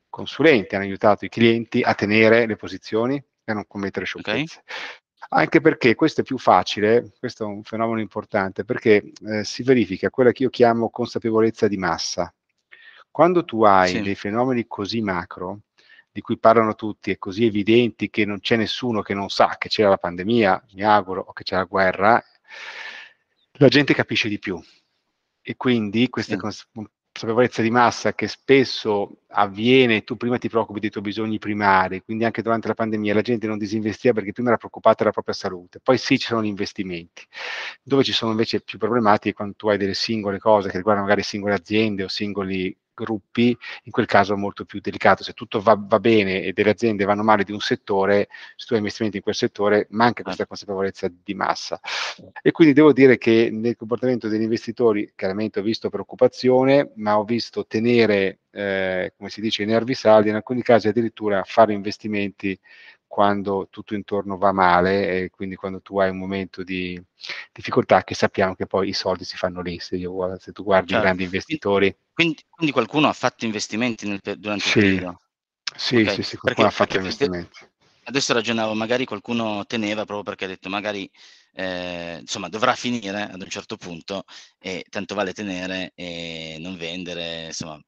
consulenti 0.08 0.74
hanno 0.74 0.84
aiutato 0.84 1.24
i 1.24 1.28
clienti 1.28 1.82
a 1.82 1.94
tenere 1.94 2.46
le 2.46 2.56
posizioni 2.56 3.16
e 3.16 3.52
a 3.52 3.54
non 3.54 3.66
commettere 3.66 4.06
sciocchezze. 4.06 4.62
Okay. 4.62 5.08
Anche 5.28 5.60
perché 5.60 5.94
questo 5.94 6.22
è 6.22 6.24
più 6.24 6.38
facile, 6.38 7.12
questo 7.18 7.44
è 7.44 7.46
un 7.46 7.62
fenomeno 7.62 8.00
importante, 8.00 8.64
perché 8.64 9.12
eh, 9.26 9.44
si 9.44 9.62
verifica 9.62 10.10
quella 10.10 10.32
che 10.32 10.44
io 10.44 10.50
chiamo 10.50 10.90
consapevolezza 10.90 11.68
di 11.68 11.76
massa. 11.76 12.34
Quando 13.10 13.44
tu 13.44 13.62
hai 13.62 13.90
sì. 13.90 14.00
dei 14.00 14.14
fenomeni 14.14 14.66
così 14.66 15.00
macro, 15.00 15.60
di 16.10 16.20
cui 16.20 16.38
parlano 16.38 16.74
tutti 16.74 17.10
e 17.10 17.18
così 17.18 17.44
evidenti 17.44 18.10
che 18.10 18.24
non 18.24 18.40
c'è 18.40 18.56
nessuno 18.56 19.02
che 19.02 19.14
non 19.14 19.28
sa 19.28 19.56
che 19.58 19.68
c'era 19.68 19.90
la 19.90 19.96
pandemia, 19.96 20.64
mi 20.72 20.82
auguro, 20.82 21.22
o 21.26 21.32
che 21.32 21.44
c'è 21.44 21.56
la 21.56 21.64
guerra, 21.64 22.22
la 23.52 23.68
gente 23.68 23.94
capisce 23.94 24.28
di 24.28 24.38
più. 24.38 24.60
E 25.42 25.56
quindi 25.56 26.08
queste 26.08 26.34
sì. 26.34 26.38
cons- 26.38 26.68
consapevolezza 27.12 27.60
di 27.62 27.70
massa 27.70 28.14
che 28.14 28.28
spesso 28.28 29.22
avviene, 29.28 30.04
tu 30.04 30.16
prima 30.16 30.38
ti 30.38 30.48
preoccupi 30.48 30.80
dei 30.80 30.90
tuoi 30.90 31.02
bisogni 31.02 31.38
primari, 31.38 32.02
quindi 32.02 32.24
anche 32.24 32.42
durante 32.42 32.68
la 32.68 32.74
pandemia 32.74 33.14
la 33.14 33.20
gente 33.22 33.46
non 33.46 33.58
disinvestiva 33.58 34.14
perché 34.14 34.32
prima 34.32 34.48
era 34.50 34.58
preoccupata 34.58 34.96
della 34.98 35.10
propria 35.10 35.34
salute, 35.34 35.80
poi 35.80 35.98
sì 35.98 36.18
ci 36.18 36.26
sono 36.26 36.42
gli 36.42 36.46
investimenti, 36.46 37.26
dove 37.82 38.04
ci 38.04 38.12
sono 38.12 38.30
invece 38.30 38.60
più 38.60 38.78
problematiche 38.78 39.34
quando 39.34 39.54
tu 39.56 39.68
hai 39.68 39.78
delle 39.78 39.94
singole 39.94 40.38
cose 40.38 40.70
che 40.70 40.76
riguardano 40.76 41.06
magari 41.06 41.24
singole 41.24 41.54
aziende 41.54 42.04
o 42.04 42.08
singoli 42.08 42.76
gruppi, 43.00 43.56
in 43.84 43.92
quel 43.92 44.06
caso 44.06 44.34
è 44.34 44.36
molto 44.36 44.64
più 44.64 44.80
delicato. 44.80 45.24
Se 45.24 45.32
tutto 45.32 45.60
va, 45.60 45.76
va, 45.78 45.98
bene 45.98 46.42
e 46.42 46.52
delle 46.52 46.70
aziende 46.70 47.04
vanno 47.04 47.22
male 47.22 47.44
di 47.44 47.52
un 47.52 47.60
settore, 47.60 48.28
se 48.56 48.66
tu 48.66 48.72
hai 48.74 48.78
investimenti 48.78 49.16
in 49.16 49.22
quel 49.22 49.34
settore, 49.34 49.86
manca 49.90 50.22
questa 50.22 50.46
consapevolezza 50.46 51.08
di 51.10 51.34
massa. 51.34 51.80
E 52.42 52.50
quindi 52.52 52.74
devo 52.74 52.92
dire 52.92 53.18
che 53.18 53.50
nel 53.52 53.76
comportamento 53.76 54.28
degli 54.28 54.42
investitori, 54.42 55.12
chiaramente 55.14 55.60
ho 55.60 55.62
visto 55.62 55.90
preoccupazione, 55.90 56.92
ma 56.96 57.18
ho 57.18 57.24
visto 57.24 57.66
tenere, 57.66 58.40
eh, 58.50 59.12
come 59.16 59.30
si 59.30 59.40
dice, 59.40 59.62
i 59.62 59.66
nervi 59.66 59.94
saldi, 59.94 60.28
in 60.28 60.34
alcuni 60.34 60.62
casi 60.62 60.88
addirittura 60.88 61.42
fare 61.44 61.72
investimenti 61.72 62.58
quando 63.06 63.66
tutto 63.70 63.94
intorno 63.94 64.38
va 64.38 64.52
male 64.52 65.24
e 65.24 65.30
quindi 65.30 65.56
quando 65.56 65.80
tu 65.80 65.98
hai 65.98 66.10
un 66.10 66.18
momento 66.18 66.62
di 66.62 67.00
difficoltà 67.50 68.04
che 68.04 68.14
sappiamo 68.14 68.54
che 68.54 68.66
poi 68.66 68.88
i 68.88 68.92
soldi 68.92 69.24
si 69.24 69.36
fanno 69.36 69.60
lì, 69.62 69.80
se, 69.80 69.96
io, 69.96 70.38
se 70.38 70.52
tu 70.52 70.62
guardi 70.62 70.90
certo. 70.90 71.02
i 71.02 71.04
grandi 71.04 71.24
investitori. 71.24 71.96
Quindi, 72.12 72.44
quindi, 72.48 72.72
qualcuno 72.72 73.08
ha 73.08 73.12
fatto 73.12 73.44
investimenti 73.44 74.06
nel, 74.06 74.20
durante 74.38 74.64
sì. 74.64 74.78
il 74.78 74.84
periodo? 74.84 75.20
Sì, 75.76 75.96
okay. 75.96 76.14
sì, 76.14 76.22
sì, 76.22 76.36
qualcuno 76.36 76.68
perché, 76.68 76.82
ha 76.82 76.84
fatto 76.86 76.96
investimenti. 76.98 77.58
Adesso 78.10 78.32
ragionavo, 78.32 78.74
magari 78.74 79.04
qualcuno 79.04 79.64
teneva 79.66 80.04
proprio 80.04 80.24
perché 80.24 80.46
ha 80.46 80.48
detto 80.48 80.68
magari 80.68 81.08
eh, 81.52 82.18
insomma 82.18 82.48
dovrà 82.48 82.74
finire 82.74 83.22
ad 83.22 83.40
un 83.40 83.48
certo 83.48 83.76
punto 83.76 84.24
e 84.58 84.84
tanto 84.90 85.14
vale 85.14 85.32
tenere 85.32 85.92
e 85.94 86.56
non 86.58 86.76
vendere, 86.76 87.46
insomma. 87.46 87.80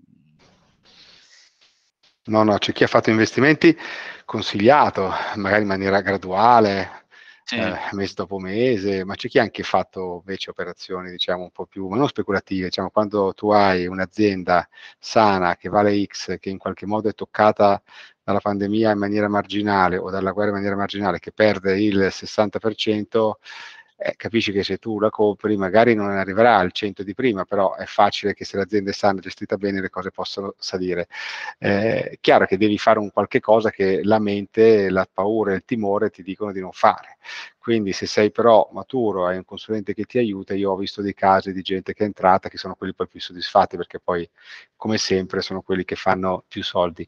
No, 2.26 2.44
no, 2.44 2.56
c'è 2.58 2.72
chi 2.72 2.84
ha 2.84 2.86
fatto 2.86 3.10
investimenti 3.10 3.76
consigliato, 4.24 5.12
magari 5.34 5.62
in 5.62 5.68
maniera 5.68 6.00
graduale, 6.00 7.01
sì. 7.44 7.56
eh, 7.56 7.76
mese 7.92 8.14
dopo 8.14 8.38
mese, 8.38 9.04
ma 9.04 9.14
c'è 9.14 9.28
chi 9.28 9.38
ha 9.38 9.42
anche 9.42 9.62
fatto 9.62 10.18
invece 10.24 10.50
operazioni, 10.50 11.10
diciamo, 11.10 11.42
un 11.44 11.50
po' 11.50 11.66
più, 11.66 11.88
ma 11.88 11.96
non 11.96 12.08
speculative, 12.08 12.64
diciamo, 12.66 12.90
quando 12.90 13.32
tu 13.34 13.50
hai 13.50 13.86
un'azienda 13.86 14.68
sana 14.98 15.56
che 15.56 15.68
vale 15.68 16.02
X, 16.04 16.38
che 16.38 16.50
in 16.50 16.58
qualche 16.58 16.86
modo 16.86 17.08
è 17.08 17.14
toccata 17.14 17.82
dalla 18.22 18.40
pandemia 18.40 18.92
in 18.92 18.98
maniera 18.98 19.28
marginale 19.28 19.96
o 19.96 20.10
dalla 20.10 20.30
guerra 20.32 20.50
in 20.50 20.56
maniera 20.56 20.76
marginale, 20.76 21.18
che 21.18 21.32
perde 21.32 21.80
il 21.82 22.08
60%, 22.10 23.38
eh, 24.02 24.14
capisci 24.16 24.52
che 24.52 24.64
se 24.64 24.78
tu 24.78 24.98
la 24.98 25.10
compri 25.10 25.56
magari 25.56 25.94
non 25.94 26.10
arriverà 26.10 26.56
al 26.56 26.72
100 26.72 27.02
di 27.02 27.14
prima, 27.14 27.44
però 27.44 27.74
è 27.74 27.84
facile 27.86 28.34
che 28.34 28.44
se 28.44 28.56
l'azienda 28.56 28.90
è 28.90 28.92
sana 28.92 29.20
gestita 29.20 29.56
bene 29.56 29.80
le 29.80 29.90
cose 29.90 30.10
possano 30.10 30.54
salire. 30.58 31.08
Eh, 31.58 32.18
chiaro 32.20 32.46
che 32.46 32.56
devi 32.56 32.78
fare 32.78 32.98
un 32.98 33.10
qualche 33.12 33.40
cosa 33.40 33.70
che 33.70 34.02
la 34.02 34.18
mente, 34.18 34.90
la 34.90 35.08
paura 35.10 35.52
e 35.52 35.56
il 35.56 35.64
timore 35.64 36.10
ti 36.10 36.22
dicono 36.22 36.52
di 36.52 36.60
non 36.60 36.72
fare. 36.72 37.18
Quindi 37.58 37.92
se 37.92 38.06
sei 38.06 38.32
però 38.32 38.68
maturo, 38.72 39.26
hai 39.26 39.36
un 39.36 39.44
consulente 39.44 39.94
che 39.94 40.04
ti 40.04 40.18
aiuta, 40.18 40.52
io 40.52 40.72
ho 40.72 40.76
visto 40.76 41.00
dei 41.00 41.14
casi 41.14 41.52
di 41.52 41.62
gente 41.62 41.92
che 41.94 42.02
è 42.02 42.06
entrata 42.06 42.48
che 42.48 42.58
sono 42.58 42.74
quelli 42.74 42.92
poi 42.92 43.06
più 43.06 43.20
soddisfatti 43.20 43.76
perché 43.76 44.00
poi 44.00 44.28
come 44.74 44.98
sempre 44.98 45.42
sono 45.42 45.62
quelli 45.62 45.84
che 45.84 45.94
fanno 45.94 46.44
più 46.48 46.64
soldi. 46.64 47.06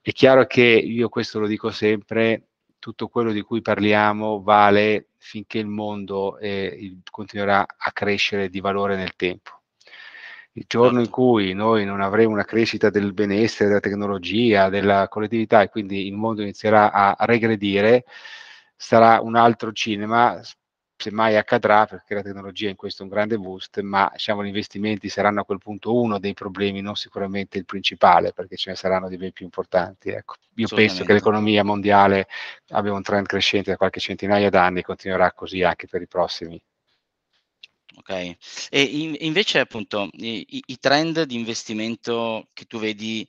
È 0.00 0.10
chiaro 0.12 0.46
che 0.46 0.62
io 0.62 1.10
questo 1.10 1.38
lo 1.38 1.46
dico 1.46 1.70
sempre, 1.70 2.49
tutto 2.80 3.06
quello 3.06 3.30
di 3.30 3.42
cui 3.42 3.62
parliamo 3.62 4.42
vale 4.42 5.10
finché 5.18 5.58
il 5.58 5.68
mondo 5.68 6.38
eh, 6.38 6.96
continuerà 7.08 7.64
a 7.76 7.92
crescere 7.92 8.48
di 8.48 8.58
valore 8.58 8.96
nel 8.96 9.14
tempo. 9.14 9.60
Il 10.54 10.64
giorno 10.66 10.98
in 10.98 11.04
certo. 11.04 11.20
cui 11.20 11.52
noi 11.52 11.84
non 11.84 12.00
avremo 12.00 12.32
una 12.32 12.44
crescita 12.44 12.90
del 12.90 13.12
benessere, 13.12 13.68
della 13.68 13.80
tecnologia, 13.80 14.68
della 14.68 15.06
collettività 15.06 15.62
e 15.62 15.68
quindi 15.68 16.08
il 16.08 16.14
mondo 16.14 16.42
inizierà 16.42 16.90
a 16.90 17.16
regredire, 17.20 18.04
sarà 18.74 19.20
un 19.20 19.36
altro 19.36 19.72
cinema, 19.72 20.40
se 21.00 21.10
mai 21.10 21.36
accadrà, 21.36 21.86
perché 21.86 22.14
la 22.14 22.22
tecnologia 22.22 22.68
in 22.68 22.76
questo 22.76 23.02
è 23.02 23.06
un 23.06 23.10
grande 23.10 23.38
boost, 23.38 23.80
ma 23.80 24.10
diciamo, 24.12 24.44
gli 24.44 24.48
investimenti 24.48 25.08
saranno 25.08 25.40
a 25.40 25.44
quel 25.44 25.58
punto 25.58 25.94
uno 25.94 26.18
dei 26.18 26.34
problemi, 26.34 26.80
non 26.80 26.94
sicuramente 26.94 27.58
il 27.58 27.64
principale, 27.64 28.32
perché 28.32 28.56
ce 28.56 28.70
ne 28.70 28.76
saranno 28.76 29.08
di 29.08 29.16
ben 29.16 29.32
più 29.32 29.44
importanti. 29.44 30.10
Ecco. 30.10 30.34
Io 30.56 30.68
penso 30.68 31.04
che 31.04 31.12
l'economia 31.12 31.64
mondiale 31.64 32.28
abbia 32.68 32.92
un 32.92 33.02
trend 33.02 33.26
crescente 33.26 33.70
da 33.70 33.76
qualche 33.76 34.00
centinaia 34.00 34.50
d'anni 34.50 34.80
e 34.80 34.82
continuerà 34.82 35.32
così 35.32 35.62
anche 35.62 35.86
per 35.86 36.02
i 36.02 36.06
prossimi. 36.06 36.60
Ok, 37.96 38.10
e 38.70 38.82
in, 38.82 39.16
invece 39.20 39.58
appunto 39.58 40.08
i, 40.12 40.62
i 40.66 40.78
trend 40.78 41.22
di 41.24 41.34
investimento 41.34 42.48
che 42.54 42.64
tu 42.64 42.78
vedi 42.78 43.26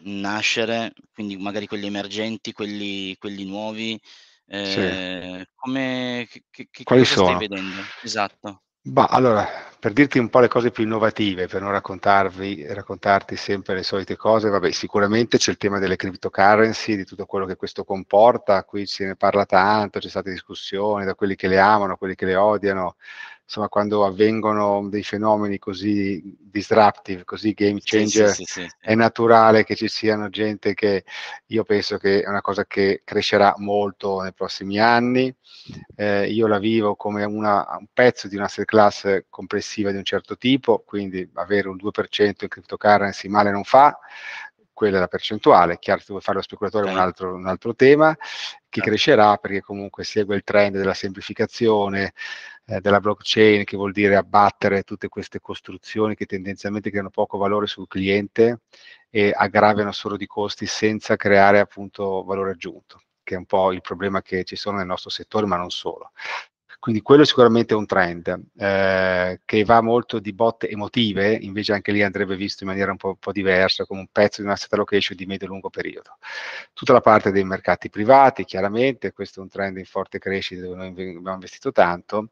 nascere, 0.00 0.92
quindi 1.12 1.36
magari 1.36 1.66
quelli 1.66 1.86
emergenti, 1.86 2.52
quelli, 2.52 3.16
quelli 3.18 3.44
nuovi, 3.44 4.00
sì. 4.48 4.80
Ehm, 4.80 5.44
come 5.54 6.26
che 6.30 6.44
che 6.70 6.84
Quali 6.84 7.02
cosa 7.02 7.12
stai 7.14 7.26
sono? 7.26 7.38
vedendo? 7.38 7.80
Esatto. 8.02 8.62
Bah, 8.88 9.06
allora, 9.10 9.44
per 9.80 9.92
dirti 9.92 10.18
un 10.20 10.28
po' 10.28 10.38
le 10.38 10.46
cose 10.46 10.70
più 10.70 10.84
innovative, 10.84 11.48
per 11.48 11.60
non 11.60 11.72
raccontarvi 11.72 12.66
raccontarti 12.72 13.34
sempre 13.34 13.74
le 13.74 13.82
solite 13.82 14.14
cose, 14.16 14.48
vabbè, 14.48 14.70
sicuramente 14.70 15.38
c'è 15.38 15.50
il 15.50 15.56
tema 15.56 15.80
delle 15.80 15.96
cryptocurrency, 15.96 16.94
di 16.94 17.04
tutto 17.04 17.26
quello 17.26 17.46
che 17.46 17.56
questo 17.56 17.82
comporta, 17.82 18.62
qui 18.64 18.86
se 18.86 19.04
ne 19.06 19.16
parla 19.16 19.44
tanto, 19.44 19.98
c'è 19.98 20.08
state 20.08 20.30
discussioni 20.30 21.04
da 21.04 21.16
quelli 21.16 21.34
che 21.34 21.48
le 21.48 21.58
amano 21.58 21.96
quelli 21.96 22.14
che 22.14 22.26
le 22.26 22.36
odiano 22.36 22.94
insomma, 23.46 23.68
quando 23.68 24.04
avvengono 24.04 24.88
dei 24.88 25.04
fenomeni 25.04 25.58
così 25.58 26.20
disruptive, 26.38 27.24
così 27.24 27.52
game 27.52 27.78
changer, 27.82 28.30
sì, 28.30 28.44
sì, 28.44 28.60
sì, 28.60 28.68
è 28.80 28.94
naturale 28.96 29.64
che 29.64 29.76
ci 29.76 29.86
siano 29.86 30.28
gente 30.28 30.74
che 30.74 31.04
io 31.46 31.62
penso 31.62 31.96
che 31.96 32.22
è 32.22 32.28
una 32.28 32.40
cosa 32.40 32.66
che 32.66 33.02
crescerà 33.04 33.54
molto 33.58 34.20
nei 34.20 34.32
prossimi 34.32 34.80
anni. 34.80 35.32
Eh, 35.94 36.28
io 36.28 36.46
la 36.48 36.58
vivo 36.58 36.96
come 36.96 37.24
una, 37.24 37.76
un 37.78 37.86
pezzo 37.92 38.28
di 38.28 38.36
una 38.36 38.46
asset 38.46 38.64
class 38.64 39.24
complessiva 39.28 39.90
di 39.92 39.96
un 39.96 40.04
certo 40.04 40.36
tipo, 40.36 40.82
quindi 40.84 41.28
avere 41.34 41.68
un 41.68 41.76
2% 41.76 42.44
in 42.44 42.48
cryptocurrency 42.48 43.28
male 43.28 43.50
non 43.50 43.64
fa 43.64 43.96
quella 44.76 44.98
è 44.98 45.00
la 45.00 45.08
percentuale, 45.08 45.78
chiaro 45.78 46.00
se 46.00 46.06
vuoi 46.08 46.20
fare 46.20 46.36
lo 46.36 46.42
speculatore 46.42 46.88
è 46.88 46.92
un 46.92 46.98
altro, 46.98 47.34
un 47.34 47.46
altro 47.46 47.74
tema, 47.74 48.14
che 48.14 48.20
certo. 48.68 48.90
crescerà 48.90 49.38
perché 49.38 49.62
comunque 49.62 50.04
segue 50.04 50.36
il 50.36 50.44
trend 50.44 50.76
della 50.76 50.92
semplificazione, 50.92 52.12
eh, 52.66 52.80
della 52.82 53.00
blockchain, 53.00 53.64
che 53.64 53.78
vuol 53.78 53.92
dire 53.92 54.16
abbattere 54.16 54.82
tutte 54.82 55.08
queste 55.08 55.40
costruzioni 55.40 56.14
che 56.14 56.26
tendenzialmente 56.26 56.90
creano 56.90 57.08
poco 57.08 57.38
valore 57.38 57.66
sul 57.66 57.86
cliente 57.88 58.60
e 59.08 59.32
aggravano 59.34 59.92
solo 59.92 60.18
di 60.18 60.26
costi 60.26 60.66
senza 60.66 61.16
creare 61.16 61.58
appunto 61.58 62.22
valore 62.22 62.50
aggiunto, 62.50 63.00
che 63.22 63.34
è 63.34 63.38
un 63.38 63.46
po' 63.46 63.72
il 63.72 63.80
problema 63.80 64.20
che 64.20 64.44
ci 64.44 64.56
sono 64.56 64.76
nel 64.76 64.86
nostro 64.86 65.08
settore, 65.08 65.46
ma 65.46 65.56
non 65.56 65.70
solo. 65.70 66.12
Quindi 66.78 67.02
quello 67.02 67.22
è 67.22 67.26
sicuramente 67.26 67.74
un 67.74 67.86
trend 67.86 68.38
eh, 68.56 69.40
che 69.44 69.64
va 69.64 69.80
molto 69.80 70.18
di 70.18 70.32
botte 70.32 70.68
emotive, 70.68 71.32
invece 71.34 71.72
anche 71.72 71.92
lì 71.92 72.02
andrebbe 72.02 72.36
visto 72.36 72.64
in 72.64 72.70
maniera 72.70 72.90
un 72.90 72.96
po', 72.96 73.08
un 73.08 73.18
po', 73.18 73.32
diversa, 73.32 73.84
come 73.84 74.00
un 74.00 74.08
pezzo 74.10 74.40
di 74.40 74.46
una 74.46 74.54
asset 74.54 74.72
allocation 74.72 75.16
di 75.16 75.26
medio-lungo 75.26 75.70
periodo. 75.70 76.18
Tutta 76.72 76.92
la 76.92 77.00
parte 77.00 77.32
dei 77.32 77.44
mercati 77.44 77.90
privati, 77.90 78.44
chiaramente, 78.44 79.12
questo 79.12 79.40
è 79.40 79.42
un 79.42 79.48
trend 79.48 79.78
in 79.78 79.84
forte 79.84 80.18
crescita 80.18 80.62
dove 80.62 80.76
noi 80.76 80.88
abbiamo 80.88 81.32
investito 81.32 81.72
tanto, 81.72 82.28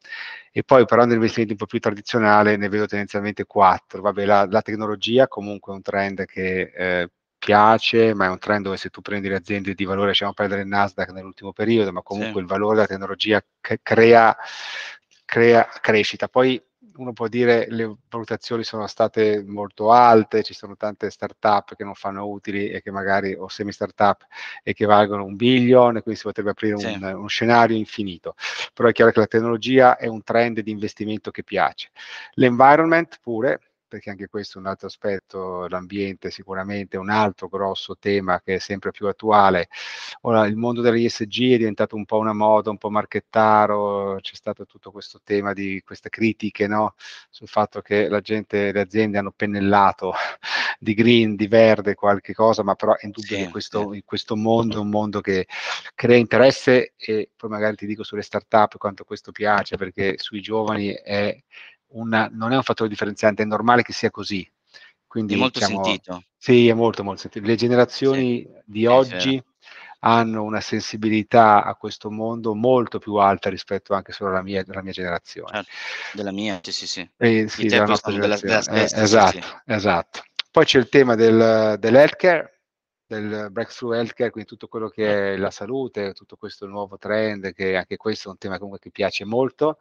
e 0.53 0.63
poi 0.63 0.85
parlando 0.85 1.13
di 1.13 1.19
investimenti 1.19 1.53
un 1.53 1.59
po' 1.59 1.67
più 1.67 1.81
tradizionali 1.81 2.57
ne 2.57 2.69
vedo 2.69 2.87
tendenzialmente 2.87 3.45
quattro. 3.45 4.03
Vabbè, 4.03 4.25
la, 4.25 4.47
la 4.49 4.63
tecnologia 4.63 5.27
comunque 5.29 5.73
è 5.73 5.77
un 5.77 5.83
trend 5.83 6.25
che 6.27 6.73
eh, 6.75 7.11
piace, 7.45 8.15
ma 8.15 8.25
è 8.25 8.29
un 8.29 8.39
trend 8.39 8.65
dove 8.65 8.79
se 8.79 8.89
tu 8.89 9.03
prendi 9.03 9.29
le 9.29 9.37
aziende 9.37 9.75
di 9.75 9.85
valore, 9.85 10.09
lasciamo 10.09 10.33
perdere 10.33 10.63
il 10.63 10.67
Nasdaq 10.69 11.11
nell'ultimo 11.11 11.53
periodo, 11.53 11.93
ma 11.93 12.01
comunque 12.01 12.37
sì. 12.37 12.39
il 12.39 12.47
valore 12.47 12.75
della 12.77 12.87
tecnologia 12.87 13.45
crea, 13.83 14.35
crea 15.27 15.69
crescita. 15.83 16.29
Poi 16.29 16.63
uno 16.97 17.13
può 17.13 17.29
dire 17.29 17.67
le 17.69 17.97
valutazioni 18.09 18.65
sono 18.65 18.87
state 18.87 19.45
molto 19.47 19.91
alte, 19.91 20.43
ci 20.43 20.55
sono 20.55 20.75
tante 20.75 21.11
start-up 21.11 21.75
che 21.77 21.85
non 21.85 21.95
fanno 21.95 22.27
utili 22.27 22.71
e 22.71 22.81
che 22.81 22.91
magari, 22.91 23.35
o 23.35 23.49
semi-start-up, 23.49 24.25
e 24.63 24.73
che 24.73 24.87
valgono 24.87 25.25
un 25.25 25.37
billion, 25.37 25.99
e 25.99 26.03
quindi 26.03 26.19
si 26.19 26.27
potrebbe 26.27 26.51
aprire 26.51 26.79
sì. 26.79 26.87
un, 26.87 27.03
un, 27.03 27.29
scenario 27.29 27.77
infinito. 27.77 28.37
Però 28.73 28.89
è 28.89 28.93
chiaro 28.93 29.11
che 29.11 29.21
la 29.21 29.27
tecnologia 29.27 29.99
è 29.99 30.07
un 30.07 30.23
trend 30.23 30.61
di 30.61 30.71
investimento 30.71 31.31
che 31.31 31.43
piace. 31.43 31.91
L'environment 32.35 33.19
pure, 33.21 33.61
perché 33.87 34.11
anche 34.11 34.29
questo 34.29 34.59
è 34.59 34.61
un 34.61 34.67
altro 34.67 34.87
aspetto, 34.87 35.67
l'ambiente 35.69 36.31
sicuramente 36.31 36.97
è 36.97 37.01
un 37.01 37.11
altro 37.11 37.49
grosso 37.49 37.97
tema 37.99 38.41
che 38.41 38.57
è 38.57 38.59
sempre 38.59 38.91
più 38.91 39.07
attuale. 39.07 39.69
Ora, 40.23 40.47
il 40.47 40.57
mondo 40.57 40.81
degli 40.81 41.05
ESG 41.05 41.53
è 41.53 41.59
diventato 41.59 41.97
un 41.97 42.05
po' 42.05 42.19
una 42.19 42.33
moda, 42.33 42.71
un 42.71 42.79
po' 42.79 42.91
marchettaro, 42.91 44.19
c'è 44.21 44.35
stato 44.35 44.67
tutto 44.67 44.91
questo 44.91 45.21
tema 45.23 45.53
di 45.53 45.83
queste 45.85 46.09
critiche 46.09 46.67
no? 46.67 46.95
sul 47.31 47.49
fatto 47.49 47.81
che 47.81 48.09
la 48.09 48.21
gente, 48.21 48.73
le 48.73 48.81
aziende 48.81 49.19
hanno 49.19 49.33
pennellato 49.35 50.13
di 50.79 50.95
green, 50.95 51.37
di 51.37 51.47
verde, 51.47 51.95
qualche 51.95 52.35
cosa, 52.35 52.63
ma 52.63 52.75
però 52.75 52.95
è 52.97 53.05
indubbio 53.05 53.37
sì, 53.37 53.45
che 53.45 53.51
questo, 53.51 53.93
sì. 53.93 54.03
questo 54.05 54.37
mondo 54.37 54.77
è 54.77 54.81
un 54.81 54.89
mondo 54.89 55.21
che 55.21 55.47
crea 55.95 56.17
interesse 56.17 56.95
e 56.97 57.31
poi 57.37 57.51
magari 57.51 57.77
ti 57.77 57.87
dico 57.87 58.03
sulle 58.03 58.23
start-up 58.23 58.77
quanto 58.77 59.05
questo 59.05 59.33
piace, 59.33 59.77
perché 59.77 60.15
sui 60.19 60.41
giovani 60.41 60.93
è 60.93 61.37
una, 61.89 62.29
non 62.33 62.53
è 62.53 62.57
un 62.57 62.63
fattore 62.63 62.89
differenziante, 62.89 63.43
è 63.43 63.47
normale 63.47 63.83
che 63.83 63.93
sia 63.93 64.11
così. 64.11 64.49
Quindi, 65.07 65.35
è 65.35 65.37
molto 65.37 65.61
diciamo, 65.61 65.85
sentito. 65.85 66.25
Sì, 66.37 66.69
è 66.69 66.75
molto, 66.75 67.05
molto 67.05 67.21
sentito. 67.21 67.47
Le 67.47 67.55
generazioni 67.55 68.43
sì, 68.43 68.63
di 68.65 68.87
oggi 68.87 69.43
hanno 70.01 70.43
una 70.43 70.61
sensibilità 70.61 71.65
a 71.65 71.75
questo 71.77 72.11
mondo 72.11 72.55
molto 72.55 72.99
più 72.99 73.15
alta 73.15 73.49
rispetto 73.49 73.95
anche 73.95 74.13
solo 74.13 74.31
alla 74.31 74.43
mia, 74.43 74.63
alla 74.69 74.83
mia 74.83 74.93
generazione. 74.93 75.51
Certo, 75.53 75.71
della 76.13 76.33
mia, 76.33 76.61
sì, 76.63 76.73
sì, 76.73 76.87
sì. 76.87 77.11
Eh, 77.17 77.49
sì, 77.49 77.67
della 77.67 77.87
nostra 77.87 78.13
generazione. 78.13 78.61
Della, 78.61 78.73
della 78.73 78.87
stessa, 78.87 79.01
eh, 79.01 79.05
esatto, 79.05 79.63
esatto. 79.67 80.23
Poi 80.51 80.65
c'è 80.65 80.79
il 80.79 80.89
tema 80.89 81.15
del, 81.15 81.77
dell'healthcare, 81.79 82.54
del 83.21 83.51
breakthrough 83.51 83.95
healthcare, 83.95 84.31
quindi 84.31 84.49
tutto 84.49 84.69
quello 84.69 84.89
che 84.89 85.35
è 85.35 85.37
la 85.37 85.51
salute, 85.51 86.13
tutto 86.13 86.37
questo 86.37 86.67
nuovo 86.67 86.99
trend, 86.99 87.53
che 87.53 87.77
anche 87.77 87.97
questo 87.97 88.29
è 88.29 88.31
un 88.31 88.39
tema 88.39 88.57
comunque 88.57 88.81
che 88.81 88.91
piace 88.91 89.25
molto. 89.25 89.79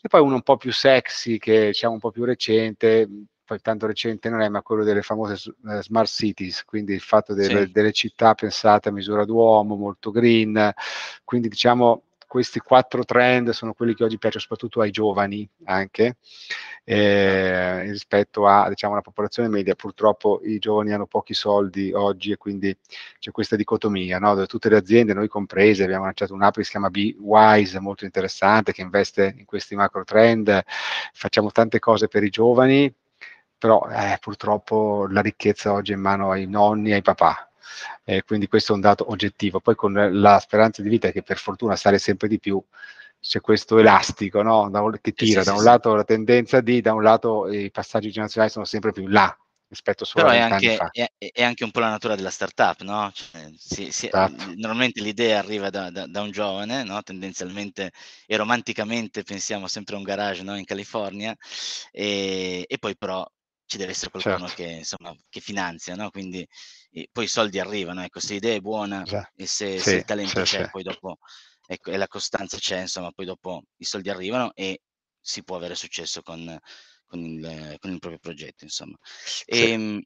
E 0.00 0.08
poi 0.08 0.20
uno 0.20 0.34
un 0.36 0.42
po' 0.42 0.56
più 0.56 0.72
sexy, 0.72 1.38
che 1.38 1.66
diciamo 1.66 1.94
un 1.94 2.00
po' 2.00 2.10
più 2.10 2.24
recente, 2.24 3.08
poi 3.44 3.60
tanto 3.60 3.86
recente 3.86 4.28
non 4.28 4.42
è, 4.42 4.48
ma 4.48 4.62
quello 4.62 4.84
delle 4.84 5.02
famose 5.02 5.50
uh, 5.62 5.80
smart 5.80 6.08
cities, 6.08 6.64
quindi 6.64 6.92
il 6.92 7.00
fatto 7.00 7.34
delle, 7.34 7.66
sì. 7.66 7.72
delle 7.72 7.92
città 7.92 8.34
pensate 8.34 8.90
a 8.90 8.92
misura 8.92 9.24
d'uomo, 9.24 9.74
molto 9.74 10.10
green, 10.12 10.72
quindi 11.24 11.48
diciamo 11.48 12.04
questi 12.30 12.60
quattro 12.60 13.04
trend 13.04 13.50
sono 13.50 13.72
quelli 13.74 13.92
che 13.92 14.04
oggi 14.04 14.16
piacciono 14.16 14.42
soprattutto 14.42 14.80
ai 14.80 14.92
giovani 14.92 15.48
anche, 15.64 16.18
eh, 16.84 17.82
rispetto 17.82 18.46
a 18.46 18.68
diciamo, 18.68 18.94
la 18.94 19.00
popolazione 19.00 19.48
media. 19.48 19.74
Purtroppo 19.74 20.40
i 20.44 20.60
giovani 20.60 20.92
hanno 20.92 21.06
pochi 21.06 21.34
soldi 21.34 21.92
oggi 21.92 22.30
e 22.30 22.36
quindi 22.36 22.76
c'è 23.18 23.32
questa 23.32 23.56
dicotomia, 23.56 24.20
no? 24.20 24.34
dove 24.34 24.46
tutte 24.46 24.68
le 24.68 24.76
aziende, 24.76 25.12
noi 25.12 25.26
comprese, 25.26 25.82
abbiamo 25.82 26.04
lanciato 26.04 26.32
un'app 26.32 26.54
che 26.54 26.62
si 26.62 26.70
chiama 26.70 26.88
Be 26.88 27.16
Wise, 27.18 27.80
molto 27.80 28.04
interessante, 28.04 28.70
che 28.72 28.82
investe 28.82 29.34
in 29.36 29.44
questi 29.44 29.74
macro 29.74 30.04
trend, 30.04 30.62
facciamo 31.12 31.50
tante 31.50 31.80
cose 31.80 32.06
per 32.06 32.22
i 32.22 32.30
giovani, 32.30 32.94
però 33.58 33.88
eh, 33.90 34.18
purtroppo 34.20 35.08
la 35.10 35.20
ricchezza 35.20 35.72
oggi 35.72 35.90
è 35.90 35.96
in 35.96 36.00
mano 36.00 36.30
ai 36.30 36.46
nonni 36.46 36.90
e 36.90 36.94
ai 36.94 37.02
papà 37.02 37.49
eh, 38.04 38.22
quindi 38.22 38.48
questo 38.48 38.72
è 38.72 38.74
un 38.74 38.80
dato 38.80 39.10
oggettivo. 39.10 39.60
Poi 39.60 39.74
con 39.74 39.92
la 40.12 40.38
speranza 40.38 40.82
di 40.82 40.88
vita 40.88 41.10
che 41.10 41.22
per 41.22 41.38
fortuna 41.38 41.76
sale 41.76 41.98
sempre 41.98 42.28
di 42.28 42.38
più, 42.38 42.62
c'è 43.20 43.40
questo 43.40 43.78
elastico 43.78 44.42
no? 44.42 44.68
da, 44.70 44.82
che 45.00 45.12
tira, 45.12 45.40
sì, 45.40 45.46
da 45.46 45.52
un 45.52 45.58
sì, 45.58 45.64
lato 45.64 45.94
la 45.94 46.04
tendenza 46.04 46.60
di, 46.60 46.80
da 46.80 46.94
un 46.94 47.02
lato 47.02 47.48
i 47.48 47.70
passaggi 47.70 48.10
generazionali 48.10 48.50
sono 48.50 48.64
sempre 48.64 48.92
più 48.92 49.06
là 49.08 49.36
rispetto 49.70 50.04
solo 50.04 50.24
Però 50.24 50.36
a 50.36 50.38
è 50.38 50.40
anche, 50.40 50.76
fa. 50.76 50.90
È, 50.90 51.08
è 51.16 51.42
anche, 51.44 51.62
un 51.62 51.70
po' 51.70 51.78
la 51.78 51.90
natura 51.90 52.16
della 52.16 52.30
startup, 52.30 52.80
no? 52.82 53.10
Cioè, 53.14 53.50
si, 53.56 53.92
si, 53.92 54.06
esatto. 54.06 54.52
Normalmente 54.56 55.00
l'idea 55.00 55.38
arriva 55.38 55.70
da, 55.70 55.90
da, 55.90 56.06
da 56.06 56.22
un 56.22 56.32
giovane, 56.32 56.82
no? 56.82 57.00
tendenzialmente 57.02 57.92
e 58.26 58.36
romanticamente 58.36 59.22
pensiamo 59.22 59.68
sempre 59.68 59.94
a 59.94 59.98
un 59.98 60.04
garage 60.04 60.42
no? 60.42 60.56
in 60.56 60.64
California, 60.64 61.34
e, 61.92 62.64
e, 62.66 62.78
poi 62.78 62.96
però 62.96 63.24
ci 63.64 63.76
deve 63.76 63.92
essere 63.92 64.10
qualcuno 64.10 64.48
certo. 64.48 64.62
che, 64.62 64.68
insomma, 64.70 65.14
che 65.28 65.40
finanzia, 65.40 65.94
no? 65.94 66.10
quindi 66.10 66.46
poi 67.12 67.24
i 67.24 67.28
soldi 67.28 67.58
arrivano, 67.58 68.02
ecco, 68.02 68.20
se 68.20 68.34
l'idea 68.34 68.54
è 68.54 68.60
buona 68.60 69.02
e 69.34 69.46
se, 69.46 69.78
sì, 69.78 69.78
se, 69.78 69.96
il 69.96 70.04
talento 70.04 70.44
sì, 70.44 70.56
c'è, 70.56 70.64
sì. 70.64 70.70
poi 70.70 70.82
dopo, 70.82 71.18
ecco, 71.66 71.90
e 71.90 71.96
la 71.96 72.08
costanza 72.08 72.56
c'è, 72.58 72.80
insomma, 72.80 73.12
poi 73.12 73.26
dopo 73.26 73.62
i 73.76 73.84
soldi 73.84 74.10
arrivano 74.10 74.52
e 74.54 74.80
si 75.20 75.44
può 75.44 75.56
avere 75.56 75.74
successo 75.74 76.22
con, 76.22 76.58
con, 77.06 77.20
il, 77.20 77.76
con 77.78 77.92
il, 77.92 77.98
proprio 77.98 78.18
progetto, 78.18 78.64
insomma. 78.64 78.96
E, 79.44 79.70
ehm, 79.70 80.02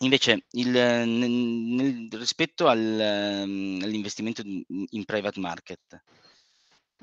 invece, 0.00 0.46
il, 0.50 0.70
nel, 0.70 1.30
nel, 1.30 2.08
rispetto 2.12 2.66
al, 2.66 3.00
all'investimento 3.00 4.42
in 4.42 5.04
private 5.04 5.38
market, 5.38 6.02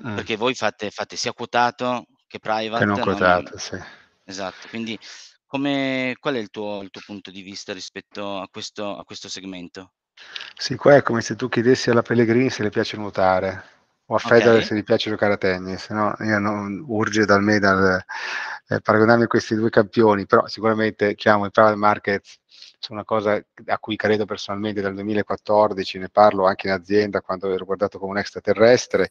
mm. 0.06 0.14
perché 0.16 0.36
voi 0.36 0.54
fate, 0.54 0.90
fate, 0.90 1.16
sia 1.16 1.32
quotato 1.32 2.06
che 2.26 2.40
private. 2.40 2.84
Che 2.84 2.90
non 2.90 3.00
quotato, 3.00 3.50
non, 3.50 3.58
sì. 3.58 3.78
Esatto, 4.24 4.68
quindi 4.68 4.98
come 5.48 6.14
qual 6.20 6.34
è 6.34 6.38
il 6.38 6.50
tuo 6.50 6.82
il 6.82 6.90
tuo 6.90 7.00
punto 7.04 7.32
di 7.32 7.42
vista 7.42 7.72
rispetto 7.72 8.38
a 8.38 8.46
questo 8.48 8.96
a 8.96 9.02
questo 9.02 9.28
segmento? 9.28 9.94
Sì, 10.56 10.76
qua 10.76 10.96
è 10.96 11.02
come 11.02 11.20
se 11.20 11.34
tu 11.34 11.48
chiedessi 11.48 11.90
alla 11.90 12.02
Pellegrini 12.02 12.50
se 12.50 12.62
le 12.62 12.70
piace 12.70 12.96
nuotare 12.96 13.76
o 14.06 14.14
a 14.14 14.18
Federer 14.18 14.54
okay. 14.54 14.64
se 14.64 14.74
gli 14.74 14.84
piace 14.84 15.10
giocare 15.10 15.34
a 15.34 15.36
tennis, 15.36 15.88
no? 15.90 16.14
Io 16.20 16.38
non 16.38 16.84
urge 16.86 17.24
dal 17.24 17.42
me 17.42 17.58
dal 17.58 18.02
eh, 18.68 18.80
paragonarmi 18.80 19.24
a 19.24 19.26
questi 19.26 19.54
due 19.54 19.70
campioni, 19.70 20.26
però 20.26 20.46
sicuramente 20.46 21.08
diciamo 21.08 21.46
i 21.46 21.50
private 21.50 21.76
markets 21.76 22.38
su 22.78 22.92
una 22.92 23.04
cosa 23.04 23.42
a 23.66 23.78
cui 23.78 23.96
credo 23.96 24.24
personalmente 24.24 24.80
dal 24.80 24.94
2014, 24.94 25.98
ne 25.98 26.08
parlo 26.08 26.46
anche 26.46 26.68
in 26.68 26.72
azienda 26.72 27.20
quando 27.20 27.52
ero 27.52 27.64
guardato 27.64 27.98
come 27.98 28.12
un 28.12 28.18
extraterrestre 28.18 29.10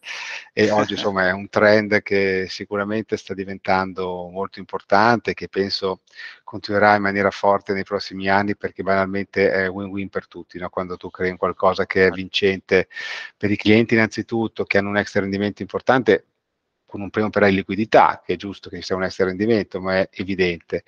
e 0.54 0.70
oggi 0.72 0.94
insomma 0.94 1.28
è 1.28 1.32
un 1.32 1.50
trend 1.50 2.02
che 2.02 2.46
sicuramente 2.50 3.18
sta 3.18 3.34
diventando 3.34 4.30
molto 4.30 4.60
importante, 4.60 5.34
che 5.34 5.48
penso 5.50 6.02
continuerà 6.44 6.96
in 6.96 7.02
maniera 7.02 7.30
forte 7.30 7.74
nei 7.74 7.84
prossimi 7.84 8.30
anni 8.30 8.56
perché 8.56 8.84
banalmente 8.84 9.52
è 9.52 9.70
win-win 9.70 10.10
per 10.10 10.28
tutti, 10.28 10.58
no? 10.58 10.70
quando 10.70 10.96
tu 10.98 11.10
crei 11.10 11.36
qualcosa 11.36 11.86
che 11.86 12.08
è 12.08 12.10
vincente 12.10 12.88
per 13.36 13.52
i 13.52 13.58
clienti 13.58 13.94
innanzitutto, 13.96 14.64
che 14.64 14.78
hanno 14.78 14.90
un 14.90 14.98
extra 14.98 15.22
rendimento 15.22 15.62
importante, 15.62 16.26
con 16.88 17.02
un 17.02 17.10
premio 17.10 17.30
per 17.30 17.44
la 17.44 17.50
liquidità, 17.50 18.24
che 18.26 18.34
è 18.34 18.36
giusto 18.38 18.70
che 18.70 18.82
sia 18.82 18.96
un 18.96 19.04
extra 19.04 19.26
rendimento, 19.26 19.82
ma 19.82 19.98
è 19.98 20.10
evidente. 20.14 20.84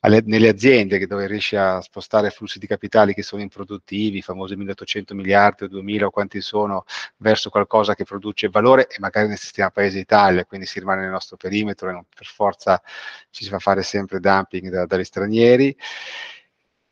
Alle, 0.00 0.22
nelle 0.24 0.48
aziende 0.48 0.98
che 0.98 1.06
dove 1.06 1.26
riesci 1.26 1.54
a 1.54 1.80
spostare 1.82 2.30
flussi 2.30 2.58
di 2.58 2.66
capitali 2.66 3.14
che 3.14 3.22
sono 3.22 3.42
improduttivi, 3.42 4.18
i 4.18 4.22
famosi 4.22 4.56
1800 4.56 5.14
miliardi 5.14 5.64
o 5.64 5.68
2000 5.68 6.06
o 6.06 6.10
quanti 6.10 6.40
sono, 6.40 6.84
verso 7.18 7.50
qualcosa 7.50 7.94
che 7.94 8.04
produce 8.04 8.48
valore 8.48 8.88
e 8.88 8.96
magari 8.98 9.28
nel 9.28 9.38
sistema 9.38 9.70
paese 9.70 9.98
Italia, 9.98 10.44
quindi 10.46 10.66
si 10.66 10.78
rimane 10.78 11.02
nel 11.02 11.10
nostro 11.10 11.36
perimetro 11.36 11.90
e 11.90 11.92
non 11.92 12.04
per 12.12 12.26
forza 12.26 12.82
ci 13.30 13.44
si 13.44 13.50
fa 13.50 13.58
fare 13.58 13.82
sempre 13.82 14.20
dumping 14.20 14.70
da, 14.70 14.86
dagli 14.86 15.04
stranieri 15.04 15.76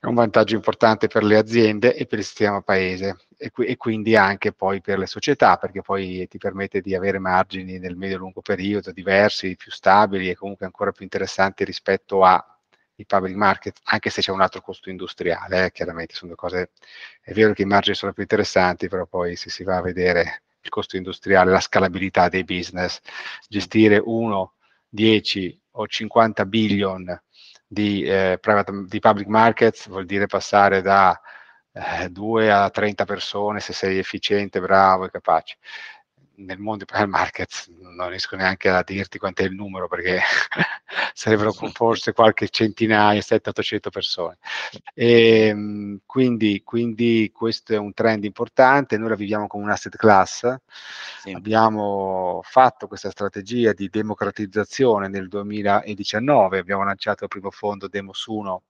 è 0.03 0.07
un 0.09 0.15
vantaggio 0.15 0.57
importante 0.57 1.07
per 1.07 1.23
le 1.23 1.37
aziende 1.37 1.95
e 1.95 2.07
per 2.07 2.19
il 2.19 2.25
sistema 2.25 2.61
paese 2.61 3.19
e, 3.37 3.53
e, 3.55 3.77
quindi 3.77 4.17
anche 4.17 4.53
poi 4.53 4.81
per 4.81 4.99
le 4.99 5.07
società 5.07 5.59
perché 5.59 5.81
poi 5.81 6.27
ti 6.27 6.39
permette 6.39 6.81
di 6.81 6.97
avere 6.97 7.21
margini 7.21 7.79
nel 7.79 7.97
medio-lungo 7.97 8.43
periodo 8.43 8.91
diversi, 8.91 9.55
più 9.55 9.71
stabili 9.71 10.29
e 10.29 10.35
comunque 10.35 10.67
ancora 10.67 10.91
più 10.91 11.05
interessanti 11.05 11.63
rispetto 11.63 12.25
ai 12.25 12.43
public 13.07 13.37
market, 13.37 13.79
anche 13.85 14.11
se 14.11 14.23
c'è 14.23 14.33
un 14.33 14.41
altro 14.41 14.61
costo 14.61 14.91
industriale, 14.91 15.67
eh, 15.67 15.71
chiaramente 15.71 16.15
sono 16.15 16.33
due 16.33 16.37
cose, 16.37 16.71
è 17.21 17.33
vero 17.33 17.53
che 17.53 17.63
i 17.63 17.67
margini 17.67 17.95
sono 17.95 18.13
più 18.13 18.23
interessanti, 18.23 18.89
però 18.89 19.07
poi 19.07 19.37
se 19.37 19.51
si 19.51 19.63
va 19.63 19.77
a 19.77 19.83
vedere 19.83 20.43
il 20.63 20.69
costo 20.69 20.97
industriale, 20.97 21.53
la 21.53 21.61
scalabilità 21.61 22.29
dei 22.29 22.43
business, 22.43 23.01
gestire 23.49 24.03
1, 24.05 24.53
10 24.89 25.61
o 25.73 25.87
50 25.87 26.45
billion 26.47 27.23
di, 27.73 28.03
eh, 28.03 28.39
private, 28.39 28.85
di 28.87 28.99
public 29.01 29.27
markets 29.29 29.89
vuol 29.89 30.05
dire 30.05 30.27
passare 30.27 30.83
da 30.83 31.19
eh, 31.73 32.11
2 32.11 32.53
a 32.53 32.69
30 32.69 33.05
persone 33.05 33.61
se 33.61 33.73
sei 33.73 33.99
efficiente, 33.99 34.61
bravo 34.61 35.07
e 35.07 35.11
capace. 35.11 35.57
Nel 36.35 36.59
mondo 36.59 36.85
private 36.85 37.09
markets 37.09 37.71
non 37.79 38.09
riesco 38.09 38.37
neanche 38.37 38.69
a 38.69 38.83
dirti 38.83 39.19
quant'è 39.19 39.45
il 39.45 39.53
numero 39.53 39.87
perché 39.87 40.21
sarebbero 41.13 41.53
forse 41.53 42.13
qualche 42.13 42.49
centinaia, 42.49 43.21
700-800 43.21 43.91
persone. 43.91 44.39
E, 44.95 45.47
ehm, 45.49 46.01
quindi, 46.07 46.63
quindi, 46.65 47.31
questo 47.33 47.75
è 47.75 47.79
un 47.79 47.93
trend 47.93 48.25
importante, 48.25 48.97
noi 48.97 49.11
la 49.11 49.15
viviamo 49.15 49.47
come 49.47 49.65
un 49.65 49.71
asset 49.71 49.97
class, 49.97 50.55
sì. 51.21 51.33
abbiamo 51.33 52.41
fatto 52.43 52.87
questa 52.89 53.11
strategia 53.11 53.73
di 53.73 53.89
democratizzazione 53.89 55.09
nel 55.09 55.29
2019, 55.29 56.59
abbiamo 56.59 56.85
lanciato 56.85 57.25
il 57.25 57.31
primo 57.31 57.51
fondo 57.51 57.89
Demos 57.89 58.25
1 58.27 58.63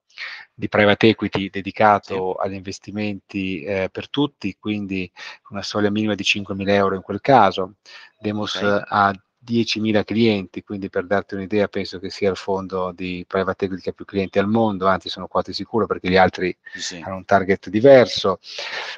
di 0.53 0.69
private 0.69 1.09
equity 1.09 1.49
dedicato 1.49 2.37
sì. 2.39 2.45
agli 2.45 2.53
investimenti 2.53 3.63
eh, 3.63 3.89
per 3.91 4.09
tutti, 4.09 4.55
quindi 4.59 5.11
una 5.49 5.61
soglia 5.63 5.89
minima 5.89 6.15
di 6.15 6.23
5.000 6.23 6.69
euro 6.69 6.95
in 6.95 7.01
quel 7.01 7.21
caso. 7.21 7.75
Demos 8.19 8.55
okay. 8.55 8.81
ha 8.85 9.13
10.000 9.45 10.03
clienti, 10.05 10.63
quindi 10.63 10.89
per 10.89 11.05
darti 11.05 11.35
un'idea 11.35 11.67
penso 11.67 11.99
che 11.99 12.09
sia 12.09 12.29
il 12.29 12.37
fondo 12.37 12.93
di 12.95 13.25
private 13.27 13.65
equity 13.65 13.83
che 13.83 13.89
ha 13.89 13.93
più 13.93 14.05
clienti 14.05 14.39
al 14.39 14.47
mondo, 14.47 14.87
anzi 14.87 15.09
sono 15.09 15.27
quasi 15.27 15.53
sicuro 15.53 15.85
perché 15.85 16.09
gli 16.09 16.15
altri 16.15 16.55
sì. 16.73 17.01
hanno 17.03 17.17
un 17.17 17.25
target 17.25 17.69
diverso. 17.69 18.39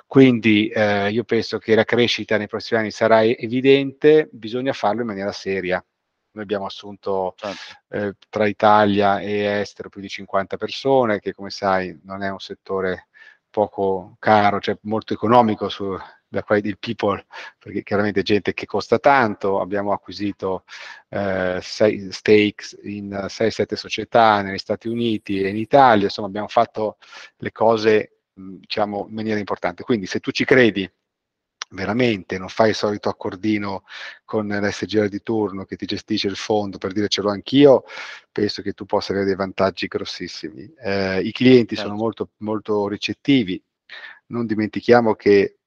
Quindi 0.06 0.67
eh, 0.67 1.10
io 1.10 1.23
penso 1.23 1.58
che 1.58 1.73
la 1.73 1.84
crescita 1.84 2.38
nei 2.38 2.47
prossimi 2.47 2.82
anni 2.82 2.91
sarà 2.91 3.23
evidente, 3.23 4.30
bisogna 4.32 4.73
farlo 4.73 5.01
in 5.01 5.08
maniera 5.08 5.32
seria. 5.32 5.84
Noi 6.36 6.43
abbiamo 6.43 6.65
assunto 6.65 7.34
certo. 7.38 7.58
eh, 7.89 8.13
tra 8.30 8.45
Italia 8.45 9.19
e 9.19 9.62
estero 9.62 9.89
più 9.89 10.02
di 10.02 10.10
50 10.10 10.58
persone, 10.58 11.19
che 11.19 11.34
come 11.34 11.50
sai 11.50 11.98
non 12.04 12.21
è 12.21 12.30
un 12.30 12.39
settore 12.39 13.08
poco 13.50 14.17
caro, 14.19 14.60
cioè 14.60 14.78
molto 14.82 15.13
economico 15.13 15.69
su, 15.69 15.98
da 16.28 16.43
quelli 16.43 16.62
del 16.62 16.78
people, 16.78 17.26
perché 17.58 17.84
chiaramente 17.84 18.21
gente 18.21 18.54
che 18.54 18.65
costa 18.65 19.00
tanto, 19.00 19.62
abbiamo 19.62 19.93
acquisito 19.93 20.65
eh, 21.10 21.60
sei 21.62 22.12
stakes 22.12 22.78
in 22.84 23.28
6-7 23.30 23.76
società 23.76 24.41
negli 24.41 24.58
Stati 24.58 24.89
Uniti 24.89 25.41
e 25.41 25.48
in 25.48 25.56
Italia, 25.58 26.06
insomma 26.06 26.28
abbiamo 26.28 26.50
fatto 26.50 26.98
le 27.38 27.52
cose 27.54 28.19
diciamo 28.34 29.06
in 29.08 29.15
maniera 29.15 29.39
importante. 29.39 29.84
Quindi 29.84 30.06
se 30.06 30.19
tu 30.19 30.32
ci 30.32 30.43
credi 30.43 30.89
veramente 31.75 32.39
non 32.39 32.49
fai 32.49 32.69
il 32.69 32.75
solito 32.75 33.09
accordino 33.09 33.83
con 34.23 34.47
l'SGR 34.47 35.07
di 35.09 35.21
turno 35.21 35.65
che 35.65 35.75
ti 35.75 35.85
gestisce 35.85 36.27
il 36.27 36.35
fondo 36.35 36.77
per 36.79 36.91
dire 36.93 37.07
ce 37.07 37.21
l'ho 37.21 37.29
anch'io, 37.29 37.83
penso 38.31 38.61
che 38.61 38.73
tu 38.73 38.85
possa 38.85 39.11
avere 39.11 39.27
dei 39.27 39.35
vantaggi 39.35 39.88
grossissimi. 39.88 40.73
Eh, 40.77 41.19
I 41.21 41.31
clienti 41.31 41.75
certo. 41.75 41.91
sono 41.91 42.01
molto, 42.01 42.29
molto 42.38 42.88
ricettivi, 42.88 43.61
non 44.27 44.45
dimentichiamo 44.45 45.13
che 45.13 45.57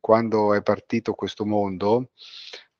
quando 0.00 0.54
è 0.54 0.62
partito 0.62 1.14
questo 1.14 1.44
mondo, 1.46 2.10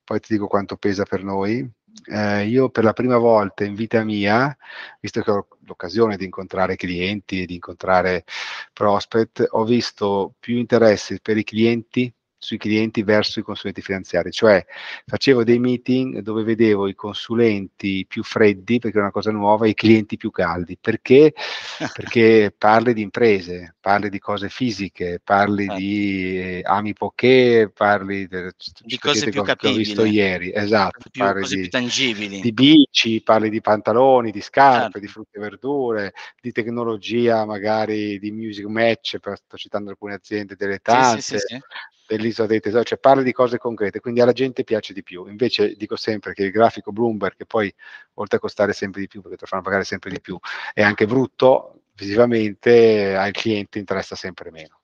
poi 0.03 0.21
ti 0.21 0.35
dico 0.35 0.47
quanto 0.47 0.77
pesa 0.77 1.05
per 1.05 1.23
noi, 1.23 1.67
eh, 2.07 2.47
io 2.47 2.71
per 2.71 2.85
la 2.85 2.93
prima 2.93 3.17
volta 3.19 3.65
in 3.65 3.75
vita 3.75 4.03
mia, 4.05 4.57
visto 5.01 5.23
che 5.23 5.31
ho 5.31 5.49
l'occasione 5.67 6.17
di 6.17 6.25
incontrare 6.25 6.77
clienti, 6.77 7.47
di 7.47 7.55
incontrare 7.55 8.25
prospect, 8.73 9.47
ho 9.51 9.65
visto 9.65 10.35
più 10.39 10.57
interesse 10.57 11.21
per 11.21 11.37
i 11.37 11.45
clienti 11.45 12.13
sui 12.45 12.59
clienti 12.59 13.03
verso 13.03 13.41
i 13.41 13.43
consulenti 13.43 13.81
finanziari, 13.81 14.31
cioè 14.31 14.65
facevo 15.07 15.45
dei 15.45 15.59
meeting 15.59 16.19
dove 16.19 16.43
vedevo 16.45 16.87
i 16.87 16.95
consulenti 16.95 18.05
più 18.07 18.23
freddi, 18.23 18.79
perché 18.79 18.99
è 18.99 19.01
una 19.01 19.11
cosa 19.11 19.31
nuova, 19.31 19.65
e 19.65 19.71
i 19.71 19.75
clienti 19.75 20.19
più 20.19 20.31
caldi, 20.31 20.77
perché? 20.79 21.33
Perché 21.79 22.55
parli 22.57 22.93
di 22.93 23.01
imprese, 23.01 23.77
parli 23.81 24.11
di 24.11 24.19
cose 24.19 24.51
fisiche, 24.51 25.21
parli 25.25 25.67
ah. 25.67 25.75
di 25.75 26.39
eh, 26.39 26.61
ami 26.65 26.93
poche, 26.93 27.73
parli 27.75 28.27
de, 28.27 28.53
di 28.83 28.99
cose 28.99 29.31
più 29.31 29.43
capibili. 29.43 29.57
Che 29.57 29.67
ho 29.69 29.85
visto 29.85 30.05
ieri, 30.05 30.53
esatto, 30.55 31.09
più, 31.11 31.23
parli 31.23 31.41
cose 31.41 31.55
di, 31.55 31.61
più 31.63 31.71
tangibili. 31.71 32.41
Di 32.41 32.53
bici, 32.53 33.23
parli 33.23 33.49
di 33.49 33.63
pantaloni, 33.63 34.31
di 34.31 34.43
scarpe, 34.43 34.83
certo. 34.83 34.99
di 34.99 35.07
frutta 35.07 35.39
e 35.39 35.41
verdure, 35.41 36.13
di 36.43 36.53
tecnologia, 36.53 37.47
magari 37.47 38.19
di 38.19 38.31
music 38.31 38.67
match, 38.67 39.17
sto 39.17 39.57
citando 39.57 39.89
alcune 39.89 40.13
aziende 40.13 40.57
delle 40.57 40.81
tante, 40.81 41.23
sì, 41.23 41.39
sì, 41.39 41.47
sì, 41.47 41.61
dell'isola 42.07 42.49
dei 42.49 42.61
tesori, 42.61 42.85
cioè 42.85 42.99
parla 42.99 43.23
di 43.23 43.33
cose 43.33 43.59
concrete, 43.59 44.01
quindi 44.01 44.21
alla 44.21 44.33
gente 44.33 44.65
piace 44.65 44.93
di 44.93 45.03
più. 45.03 45.27
Invece 45.27 45.75
dico 45.75 45.97
sempre 45.97 46.33
che 46.33 46.45
il 46.45 46.51
grafico 46.51 46.93
Bloomberg, 46.93 47.37
che 47.37 47.47
poi 47.47 47.73
oltre 48.15 48.37
a 48.37 48.41
costare 48.41 48.73
sempre 48.73 49.01
di 49.01 49.09
più, 49.09 49.21
perché 49.21 49.37
te 49.37 49.43
lo 49.43 49.49
fanno 49.49 49.63
pagare 49.63 49.85
sempre 49.85 50.11
di 50.11 50.21
più, 50.21 50.39
è 50.73 50.83
anche 50.83 51.07
brutto, 51.07 51.83
visivamente 51.95 53.15
al 53.17 53.33
cliente 53.33 53.79
interessa 53.79 54.17
sempre 54.17 54.51
meno. 54.51 54.81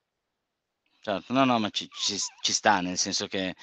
Certo, 1.01 1.33
no, 1.33 1.45
no, 1.45 1.59
ma 1.59 1.71
ci, 1.71 1.89
ci, 1.91 2.17
ci 2.41 2.53
sta, 2.53 2.81
nel 2.81 2.99
senso 2.99 3.27
che 3.27 3.55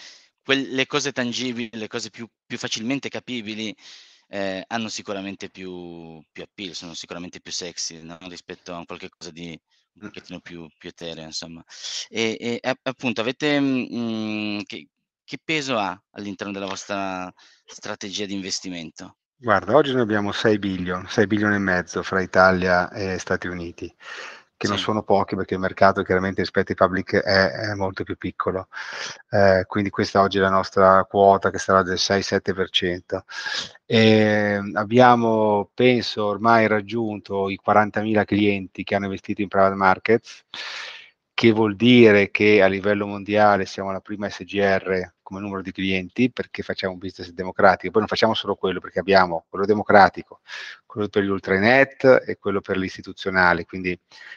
quelle 0.43 0.85
cose 0.85 1.11
tangibili, 1.11 1.69
le 1.73 1.87
cose 1.87 2.09
più, 2.09 2.27
più 2.45 2.57
facilmente 2.57 3.09
capibili, 3.09 3.75
eh, 4.29 4.63
hanno 4.67 4.89
sicuramente 4.89 5.49
più, 5.49 6.21
più 6.31 6.43
appeal, 6.43 6.73
sono 6.73 6.93
sicuramente 6.93 7.39
più 7.39 7.51
sexy 7.51 8.01
no? 8.01 8.17
rispetto 8.21 8.73
a 8.73 8.83
qualcosa 8.85 9.31
di, 9.31 9.59
un 9.99 10.09
pochettino 10.09 10.39
più, 10.39 10.67
più 10.77 10.89
etereo, 10.89 11.25
insomma. 11.25 11.63
E, 12.09 12.37
e 12.39 12.75
appunto, 12.83 13.21
avete 13.21 13.59
mh, 13.59 13.87
mhmm, 13.89 14.61
che, 14.63 14.87
che 15.23 15.37
peso 15.43 15.77
ha 15.77 15.99
all'interno 16.11 16.53
della 16.53 16.67
vostra 16.67 17.31
strategia 17.65 18.25
di 18.25 18.33
investimento? 18.33 19.17
Guarda, 19.35 19.75
oggi 19.75 19.91
noi 19.91 20.01
abbiamo 20.01 20.31
6 20.31 20.57
billion, 20.57 21.07
6 21.07 21.27
billion 21.27 21.53
e 21.53 21.59
mezzo 21.59 22.01
fra 22.01 22.21
Italia 22.21 22.89
e 22.91 23.19
Stati 23.19 23.47
Uniti 23.47 23.93
che 24.57 24.67
non 24.67 24.79
sono 24.79 25.03
pochi 25.03 25.35
perché 25.35 25.53
il 25.53 25.59
mercato 25.59 26.01
chiaramente 26.01 26.41
rispetto 26.41 26.71
ai 26.71 26.77
public 26.77 27.15
è, 27.17 27.51
è 27.51 27.73
molto 27.75 28.03
più 28.03 28.17
piccolo. 28.17 28.67
Eh, 29.29 29.65
quindi 29.67 29.91
questa 29.91 30.21
oggi 30.21 30.39
è 30.39 30.41
la 30.41 30.49
nostra 30.49 31.05
quota 31.05 31.51
che 31.51 31.59
sarà 31.59 31.83
del 31.83 31.97
6-7%. 31.99 33.19
E 33.85 34.59
abbiamo, 34.73 35.69
penso, 35.73 36.25
ormai 36.25 36.67
raggiunto 36.67 37.49
i 37.49 37.59
40.000 37.63 38.25
clienti 38.25 38.83
che 38.83 38.95
hanno 38.95 39.05
investito 39.05 39.41
in 39.41 39.47
private 39.47 39.75
markets 39.75 40.45
che 41.37 41.51
vuol 41.51 41.75
dire 41.75 42.31
che 42.31 42.63
a 42.63 42.65
livello 42.65 43.05
mondiale 43.05 43.67
siamo 43.67 43.91
la 43.91 43.99
prima 43.99 44.27
SGR 44.27 45.13
come 45.21 45.39
numero 45.39 45.61
di 45.61 45.71
clienti 45.71 46.31
perché 46.31 46.63
facciamo 46.63 46.93
un 46.93 46.97
business 46.97 47.29
democratico. 47.29 47.91
Poi 47.91 47.99
non 47.99 48.07
facciamo 48.07 48.33
solo 48.33 48.55
quello 48.55 48.79
perché 48.79 48.97
abbiamo 48.97 49.45
quello 49.47 49.67
democratico, 49.67 50.41
quello 50.83 51.09
per 51.09 51.21
gli 51.21 51.27
ultranet 51.27 52.23
e 52.25 52.37
quello 52.39 52.59
per 52.59 52.77
l'istituzionale, 52.77 53.65
quindi 53.65 53.95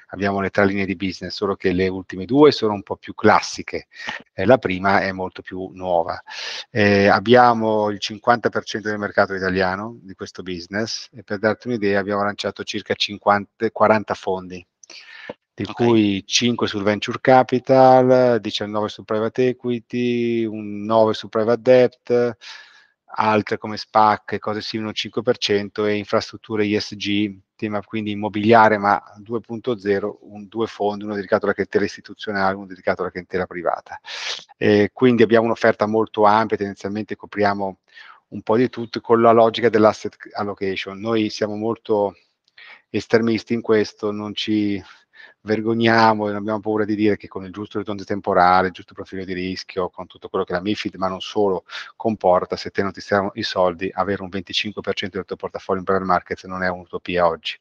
abbiamo 0.09 0.43
le 0.43 0.51
tre 0.51 0.67
linee 0.67 0.85
di 0.85 0.95
business, 0.95 1.33
solo 1.33 1.57
che 1.57 1.73
le 1.73 1.89
ultime 1.89 2.27
due 2.27 2.53
sono 2.53 2.75
un 2.75 2.83
po' 2.83 2.97
più 2.97 3.15
classiche, 3.15 3.87
eh, 4.35 4.45
la 4.45 4.59
prima 4.59 5.01
è 5.01 5.11
molto 5.11 5.41
più 5.41 5.71
nuova. 5.73 6.23
Eh, 6.71 7.07
abbiamo 7.07 7.89
il 7.89 7.99
50% 7.99 8.91
del 8.91 8.99
mercato 8.99 9.33
italiano 9.33 9.97
di 10.03 10.13
questo 10.13 10.43
business 10.43 11.09
e 11.15 11.23
per 11.23 11.39
darti 11.39 11.69
un'idea 11.69 11.99
abbiamo 11.99 12.25
lanciato 12.25 12.63
circa 12.63 12.93
50, 12.93 13.71
40 13.71 14.13
fondi 14.13 14.67
di 15.63 15.67
okay. 15.69 15.87
cui 15.87 16.27
5 16.27 16.67
sul 16.67 16.83
venture 16.83 17.19
capital, 17.21 18.41
19 18.41 18.89
su 18.89 19.05
private 19.05 19.49
equity, 19.49 20.45
un 20.45 20.85
9 20.85 21.13
su 21.13 21.29
private 21.29 21.61
debt, 21.61 22.37
altre 23.17 23.59
come 23.59 23.77
SPAC 23.77 24.33
e 24.33 24.39
cose 24.39 24.63
simili 24.63 24.89
un 24.89 24.95
5% 24.95 25.87
e 25.87 25.97
infrastrutture 25.97 26.65
ESG, 26.65 27.39
tema 27.57 27.83
quindi 27.83 28.13
immobiliare 28.13 28.79
ma 28.79 29.03
2.0, 29.23 30.17
un, 30.21 30.49
due 30.49 30.67
fondi, 30.67 31.05
uno 31.05 31.15
dedicato 31.15 31.45
alla 31.45 31.53
clientela 31.53 31.85
istituzionale, 31.85 32.57
uno 32.57 32.67
dedicato 32.67 33.03
alla 33.03 33.11
clientela 33.11 33.45
privata. 33.45 34.01
E 34.57 34.91
quindi 34.95 35.23
abbiamo 35.23 35.45
un'offerta 35.45 35.85
molto 35.87 36.25
ampia, 36.25 36.57
tendenzialmente 36.57 37.17
copriamo 37.17 37.81
un 38.29 38.43
po' 38.43 38.57
di 38.57 38.71
tutto 38.71 39.03
con 39.03 39.21
la 39.21 39.33
logica 39.33 39.69
dell'asset 39.69 40.17
allocation. 40.33 40.99
Noi 40.99 41.29
siamo 41.29 41.57
molto 41.57 42.15
estremisti 42.89 43.53
in 43.53 43.61
questo, 43.61 44.11
non 44.11 44.35
ci 44.35 44.83
vergogniamo 45.43 46.25
e 46.27 46.33
non 46.33 46.41
abbiamo 46.41 46.61
paura 46.61 46.85
di 46.85 46.95
dire 46.95 47.17
che 47.17 47.29
con 47.29 47.45
il 47.45 47.53
giusto 47.53 47.79
ritorno 47.79 48.05
temporale, 48.05 48.69
il 48.69 48.73
giusto 48.73 48.95
profilo 48.95 49.25
di 49.25 49.33
rischio, 49.33 49.89
con 49.91 50.07
tutto 50.07 50.29
quello 50.29 50.45
che 50.45 50.53
la 50.53 50.61
MIFID, 50.61 50.97
ma 50.97 51.09
non 51.09 51.21
solo, 51.21 51.65
comporta, 51.97 52.57
se 52.57 52.71
te 52.71 52.83
non 52.83 52.93
ti 52.93 53.01
servono 53.01 53.33
i 53.35 53.43
soldi, 53.43 53.91
avere 53.93 54.23
un 54.23 54.29
25% 54.29 55.09
del 55.11 55.25
tuo 55.25 55.37
portafoglio 55.37 55.79
in 55.79 55.85
private 55.85 56.07
markets 56.07 56.45
non 56.45 56.63
è 56.63 56.69
un'utopia 56.69 57.27
oggi. 57.27 57.59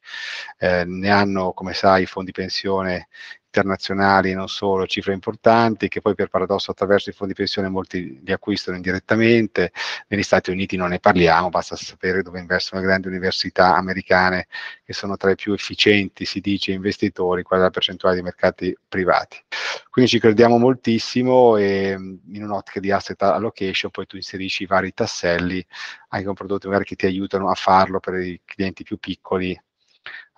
Eh, 0.58 0.84
ne 0.86 1.10
hanno, 1.10 1.54
come 1.54 1.74
sai, 1.74 2.04
i 2.04 2.06
fondi 2.06 2.32
pensione 2.32 3.08
internazionali, 3.52 4.34
non 4.34 4.48
solo, 4.48 4.86
cifre 4.86 5.14
importanti, 5.14 5.88
che 5.88 6.02
poi 6.02 6.14
per 6.14 6.30
paradosso 6.30 6.72
attraverso 6.72 7.10
i 7.10 7.14
fondi 7.14 7.34
pensione 7.34 7.68
molti 7.68 8.22
li 8.24 8.32
acquistano 8.32 8.78
indirettamente, 8.78 9.72
negli 10.08 10.24
Stati 10.24 10.52
Uniti 10.52 10.78
non 10.78 10.90
ne 10.90 11.00
parliamo, 11.00 11.50
basta 11.50 11.76
sapere 11.76 12.22
dove 12.22 12.40
investono 12.40 12.82
le 12.82 12.88
grandi 12.88 13.08
università 13.08 13.76
americane 13.76 14.48
che 14.86 14.94
sono 14.94 15.18
tra 15.18 15.32
i 15.32 15.36
più 15.36 15.54
efficienti, 15.54 16.26
si 16.26 16.40
dice, 16.40 16.72
investitori, 16.72 17.44
qual 17.44 17.60
è 17.60 17.64
la 17.64 17.70
percentuale 17.72 18.16
di 18.16 18.22
mercati 18.22 18.78
privati. 18.88 19.38
Quindi 19.90 20.12
ci 20.12 20.20
crediamo 20.20 20.58
moltissimo 20.58 21.58
e 21.58 21.92
in 21.92 22.44
un'ottica 22.44 22.80
di 22.80 22.92
asset 22.92 23.22
allocation 23.24 23.90
poi 23.92 24.06
tu 24.06 24.16
inserisci 24.16 24.64
i 24.64 24.66
vari 24.68 24.94
tasselli 24.94 25.66
anche 26.10 26.26
con 26.26 26.36
prodotti 26.36 26.68
magari 26.68 26.86
che 26.86 26.96
ti 26.96 27.06
aiutano 27.06 27.50
a 27.50 27.56
farlo 27.56 28.00
per 28.00 28.16
i 28.16 28.40
clienti 28.46 28.84
più 28.84 28.98
piccoli 28.98 29.60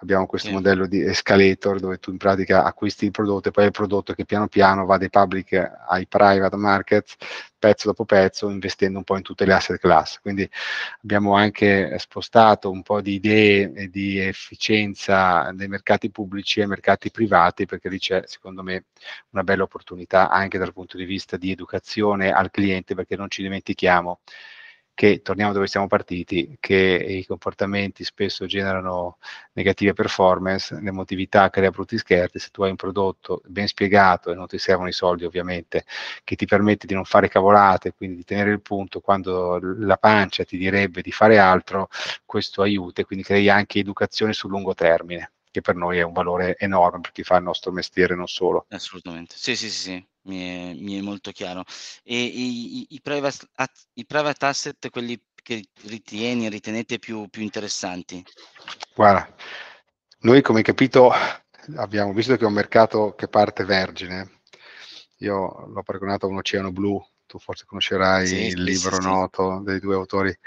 abbiamo 0.01 0.25
questo 0.25 0.49
sì. 0.49 0.53
modello 0.53 0.87
di 0.87 1.01
escalator 1.01 1.79
dove 1.79 1.97
tu 1.97 2.11
in 2.11 2.17
pratica 2.17 2.63
acquisti 2.63 3.05
il 3.05 3.11
prodotto 3.11 3.49
e 3.49 3.51
poi 3.51 3.65
il 3.65 3.71
prodotto 3.71 4.13
che 4.13 4.25
piano 4.25 4.47
piano 4.47 4.85
va 4.85 4.97
dai 4.97 5.09
public 5.09 5.53
ai 5.87 6.07
private 6.07 6.55
markets 6.55 7.15
pezzo 7.57 7.87
dopo 7.87 8.05
pezzo 8.05 8.49
investendo 8.49 8.97
un 8.97 9.03
po' 9.03 9.15
in 9.15 9.21
tutte 9.21 9.45
le 9.45 9.53
asset 9.53 9.79
class 9.79 10.19
quindi 10.19 10.49
abbiamo 11.03 11.35
anche 11.35 11.95
spostato 11.99 12.71
un 12.71 12.81
po' 12.81 13.01
di 13.01 13.13
idee 13.13 13.71
e 13.73 13.87
di 13.89 14.17
efficienza 14.17 15.51
dai 15.53 15.67
mercati 15.67 16.09
pubblici 16.09 16.61
ai 16.61 16.67
mercati 16.67 17.11
privati 17.11 17.65
perché 17.65 17.89
lì 17.89 17.99
c'è 17.99 18.23
secondo 18.25 18.63
me 18.63 18.85
una 19.29 19.43
bella 19.43 19.63
opportunità 19.63 20.29
anche 20.29 20.57
dal 20.57 20.73
punto 20.73 20.97
di 20.97 21.05
vista 21.05 21.37
di 21.37 21.51
educazione 21.51 22.31
al 22.31 22.49
cliente 22.49 22.95
perché 22.95 23.15
non 23.15 23.29
ci 23.29 23.43
dimentichiamo 23.43 24.19
che 24.93 25.21
torniamo 25.21 25.53
dove 25.53 25.67
siamo 25.67 25.87
partiti, 25.87 26.57
che 26.59 26.75
i 26.75 27.25
comportamenti 27.25 28.03
spesso 28.03 28.45
generano 28.45 29.17
negative 29.53 29.93
performance, 29.93 30.79
l'emotività 30.79 31.49
crea 31.49 31.71
brutti 31.71 31.97
scherzi, 31.97 32.39
se 32.39 32.49
tu 32.51 32.63
hai 32.63 32.69
un 32.69 32.75
prodotto 32.75 33.41
ben 33.45 33.67
spiegato 33.67 34.31
e 34.31 34.35
non 34.35 34.47
ti 34.47 34.57
servono 34.57 34.89
i 34.89 34.93
soldi 34.93 35.25
ovviamente, 35.25 35.85
che 36.23 36.35
ti 36.35 36.45
permette 36.45 36.87
di 36.87 36.93
non 36.93 37.05
fare 37.05 37.29
cavolate, 37.29 37.93
quindi 37.93 38.17
di 38.17 38.23
tenere 38.23 38.51
il 38.51 38.61
punto 38.61 38.99
quando 38.99 39.59
la 39.61 39.97
pancia 39.97 40.43
ti 40.43 40.57
direbbe 40.57 41.01
di 41.01 41.11
fare 41.11 41.37
altro, 41.39 41.87
questo 42.25 42.61
aiuta 42.61 43.01
e 43.01 43.05
quindi 43.05 43.25
crei 43.25 43.49
anche 43.49 43.79
educazione 43.79 44.33
sul 44.33 44.51
lungo 44.51 44.73
termine 44.73 45.31
che 45.51 45.61
per 45.61 45.75
noi 45.75 45.97
è 45.97 46.01
un 46.01 46.13
valore 46.13 46.55
enorme 46.57 47.01
per 47.01 47.11
chi 47.11 47.23
fa 47.23 47.35
il 47.35 47.43
nostro 47.43 47.71
mestiere, 47.73 48.15
non 48.15 48.27
solo. 48.27 48.65
Assolutamente, 48.69 49.35
sì, 49.37 49.55
sì, 49.55 49.69
sì, 49.69 49.79
sì. 49.79 50.07
Mi, 50.23 50.39
è, 50.39 50.73
mi 50.73 50.97
è 50.97 51.01
molto 51.01 51.31
chiaro. 51.31 51.63
E 52.03 52.21
i, 52.21 52.87
i, 52.89 53.01
private, 53.01 53.47
i, 53.93 54.05
private, 54.05 54.45
asset, 54.45 54.89
quelli 54.89 55.19
che 55.41 55.65
ritieni, 55.83 56.49
ritenete 56.49 56.99
più, 56.99 57.27
più 57.29 57.41
interessanti? 57.41 58.23
Guarda, 58.93 59.33
noi 60.19 60.41
come 60.41 60.59
hai 60.59 60.63
capito 60.63 61.11
abbiamo 61.75 62.13
visto 62.13 62.35
che 62.35 62.43
è 62.43 62.47
un 62.47 62.53
mercato 62.53 63.15
che 63.15 63.27
parte 63.27 63.63
vergine. 63.63 64.41
Io 65.17 65.67
l'ho 65.67 65.83
paragonato 65.83 66.25
a 66.25 66.29
un 66.29 66.37
oceano 66.37 66.71
blu, 66.71 67.03
tu 67.25 67.37
forse 67.39 67.65
conoscerai 67.65 68.27
sì, 68.27 68.45
il 68.45 68.51
sì, 68.51 68.63
libro 68.63 68.95
sì, 68.99 69.07
noto 69.07 69.61
dei 69.63 69.79
due 69.79 69.95
autori 69.95 70.37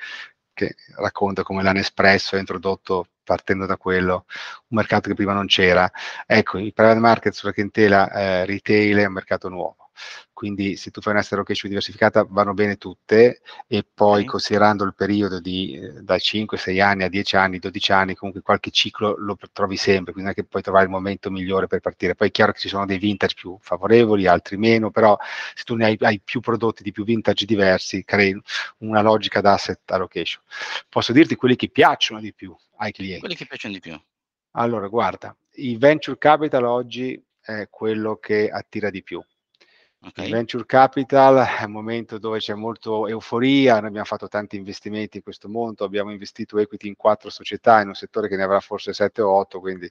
che 0.54 0.76
racconta 0.96 1.42
come 1.42 1.62
l'Anespresso 1.62 2.36
ha 2.36 2.38
introdotto 2.38 3.08
partendo 3.24 3.66
da 3.66 3.76
quello, 3.76 4.26
un 4.68 4.76
mercato 4.78 5.08
che 5.08 5.14
prima 5.14 5.32
non 5.32 5.46
c'era. 5.46 5.90
Ecco, 6.26 6.58
il 6.58 6.72
private 6.72 6.98
market 7.00 7.32
sulla 7.32 7.52
clientela 7.52 8.10
eh, 8.12 8.46
retail 8.46 8.98
è 8.98 9.06
un 9.06 9.12
mercato 9.12 9.48
nuovo. 9.48 9.83
Quindi 10.32 10.76
se 10.76 10.90
tu 10.90 11.00
fai 11.00 11.12
una 11.12 11.20
asset 11.20 11.34
allocation 11.34 11.68
diversificata 11.68 12.26
vanno 12.28 12.54
bene 12.54 12.76
tutte 12.76 13.40
e 13.66 13.84
poi 13.92 14.20
okay. 14.20 14.24
considerando 14.24 14.84
il 14.84 14.94
periodo 14.94 15.40
di 15.40 15.74
eh, 15.74 16.02
da 16.02 16.18
5, 16.18 16.58
6 16.58 16.80
anni 16.80 17.04
a 17.04 17.08
10 17.08 17.36
anni, 17.36 17.58
12 17.58 17.92
anni, 17.92 18.14
comunque 18.14 18.42
qualche 18.42 18.70
ciclo 18.70 19.14
lo 19.16 19.36
trovi 19.52 19.76
sempre, 19.76 20.12
quindi 20.12 20.22
non 20.22 20.30
è 20.30 20.34
che 20.34 20.44
puoi 20.44 20.62
trovare 20.62 20.84
il 20.84 20.90
momento 20.90 21.30
migliore 21.30 21.66
per 21.66 21.80
partire. 21.80 22.14
Poi 22.14 22.28
è 22.28 22.30
chiaro 22.30 22.52
che 22.52 22.60
ci 22.60 22.68
sono 22.68 22.86
dei 22.86 22.98
vintage 22.98 23.34
più 23.34 23.56
favorevoli, 23.60 24.26
altri 24.26 24.56
meno, 24.56 24.90
però 24.90 25.16
se 25.54 25.62
tu 25.64 25.74
ne 25.76 25.86
hai, 25.86 25.96
hai 26.00 26.20
più 26.20 26.40
prodotti 26.40 26.82
di 26.82 26.92
più 26.92 27.04
vintage 27.04 27.44
diversi, 27.44 28.04
crei 28.04 28.38
una 28.78 29.00
logica 29.00 29.40
d'asset 29.40 29.90
allocation. 29.90 30.42
Posso 30.88 31.12
dirti 31.12 31.36
quelli 31.36 31.56
che 31.56 31.68
piacciono 31.68 32.20
di 32.20 32.32
più 32.32 32.56
ai 32.76 32.92
clienti. 32.92 33.20
Quelli 33.20 33.36
che 33.36 33.46
piacciono 33.46 33.74
di 33.74 33.80
più. 33.80 34.00
Allora, 34.52 34.88
guarda, 34.88 35.36
il 35.56 35.78
venture 35.78 36.18
capital 36.18 36.64
oggi 36.64 37.20
è 37.40 37.68
quello 37.70 38.16
che 38.16 38.48
attira 38.48 38.90
di 38.90 39.02
più. 39.02 39.22
Okay. 40.06 40.26
Il 40.26 40.32
venture 40.32 40.66
capital 40.66 41.46
è 41.60 41.64
un 41.64 41.72
momento 41.72 42.18
dove 42.18 42.38
c'è 42.38 42.52
molto 42.52 43.08
euforia, 43.08 43.78
noi 43.78 43.88
abbiamo 43.88 44.04
fatto 44.04 44.28
tanti 44.28 44.56
investimenti 44.56 45.16
in 45.16 45.22
questo 45.22 45.48
mondo, 45.48 45.84
abbiamo 45.84 46.10
investito 46.10 46.58
equity 46.58 46.88
in 46.88 46.96
quattro 46.96 47.30
società 47.30 47.80
in 47.80 47.88
un 47.88 47.94
settore 47.94 48.28
che 48.28 48.36
ne 48.36 48.42
avrà 48.42 48.60
forse 48.60 48.92
sette 48.92 49.22
o 49.22 49.30
otto, 49.30 49.60
quindi, 49.60 49.90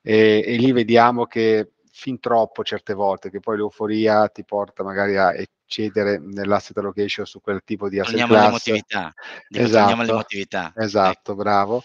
e, 0.00 0.44
e 0.46 0.56
lì 0.56 0.70
vediamo 0.70 1.26
che 1.26 1.72
fin 1.90 2.20
troppo 2.20 2.62
certe 2.62 2.94
volte, 2.94 3.30
che 3.30 3.40
poi 3.40 3.56
l'euforia 3.56 4.28
ti 4.28 4.44
porta 4.44 4.84
magari 4.84 5.16
a 5.16 5.34
eccedere 5.34 6.18
nell'asset 6.18 6.76
allocation 6.76 7.26
su 7.26 7.40
quel 7.40 7.62
tipo 7.64 7.88
di 7.88 7.98
asset 7.98 8.16
torniamo 8.16 8.32
class. 8.34 8.44
All'emotività. 8.44 9.14
Esatto, 9.48 9.92
all'emotività. 9.94 10.72
Esatto, 10.76 11.32
ecco. 11.32 11.34
bravo. 11.34 11.82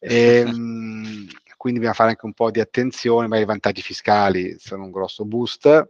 E, 0.00 0.38
ehm, 0.44 1.28
quindi 1.56 1.78
bisogna 1.78 1.96
fare 1.96 2.10
anche 2.10 2.26
un 2.26 2.32
po' 2.32 2.50
di 2.50 2.58
attenzione, 2.58 3.28
ma 3.28 3.38
i 3.38 3.44
vantaggi 3.44 3.82
fiscali 3.82 4.56
sono 4.58 4.82
un 4.82 4.90
grosso 4.90 5.24
boost, 5.24 5.88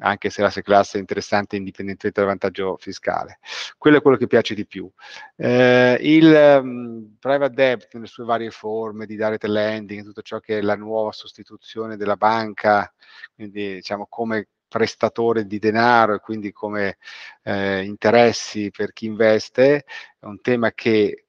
anche 0.00 0.30
se 0.30 0.42
la 0.42 0.50
classe 0.50 0.98
è 0.98 1.00
interessante 1.00 1.56
indipendentemente 1.56 2.20
dal 2.20 2.28
vantaggio 2.28 2.76
fiscale. 2.78 3.38
Quello 3.78 3.98
è 3.98 4.02
quello 4.02 4.16
che 4.16 4.26
piace 4.26 4.54
di 4.54 4.66
più. 4.66 4.90
Eh, 5.36 5.98
il 6.00 6.60
um, 6.62 7.16
private 7.18 7.54
debt 7.54 7.94
nelle 7.94 8.06
sue 8.06 8.24
varie 8.24 8.50
forme 8.50 9.06
di 9.06 9.16
direct 9.16 9.44
lending, 9.44 10.04
tutto 10.04 10.22
ciò 10.22 10.38
che 10.40 10.58
è 10.58 10.60
la 10.60 10.76
nuova 10.76 11.12
sostituzione 11.12 11.96
della 11.96 12.16
banca, 12.16 12.92
quindi 13.34 13.74
diciamo 13.74 14.06
come 14.08 14.48
prestatore 14.68 15.46
di 15.46 15.58
denaro 15.58 16.14
e 16.14 16.20
quindi 16.20 16.52
come 16.52 16.98
eh, 17.42 17.82
interessi 17.82 18.70
per 18.70 18.92
chi 18.92 19.06
investe, 19.06 19.84
è 20.18 20.26
un 20.26 20.40
tema 20.40 20.70
che 20.72 21.26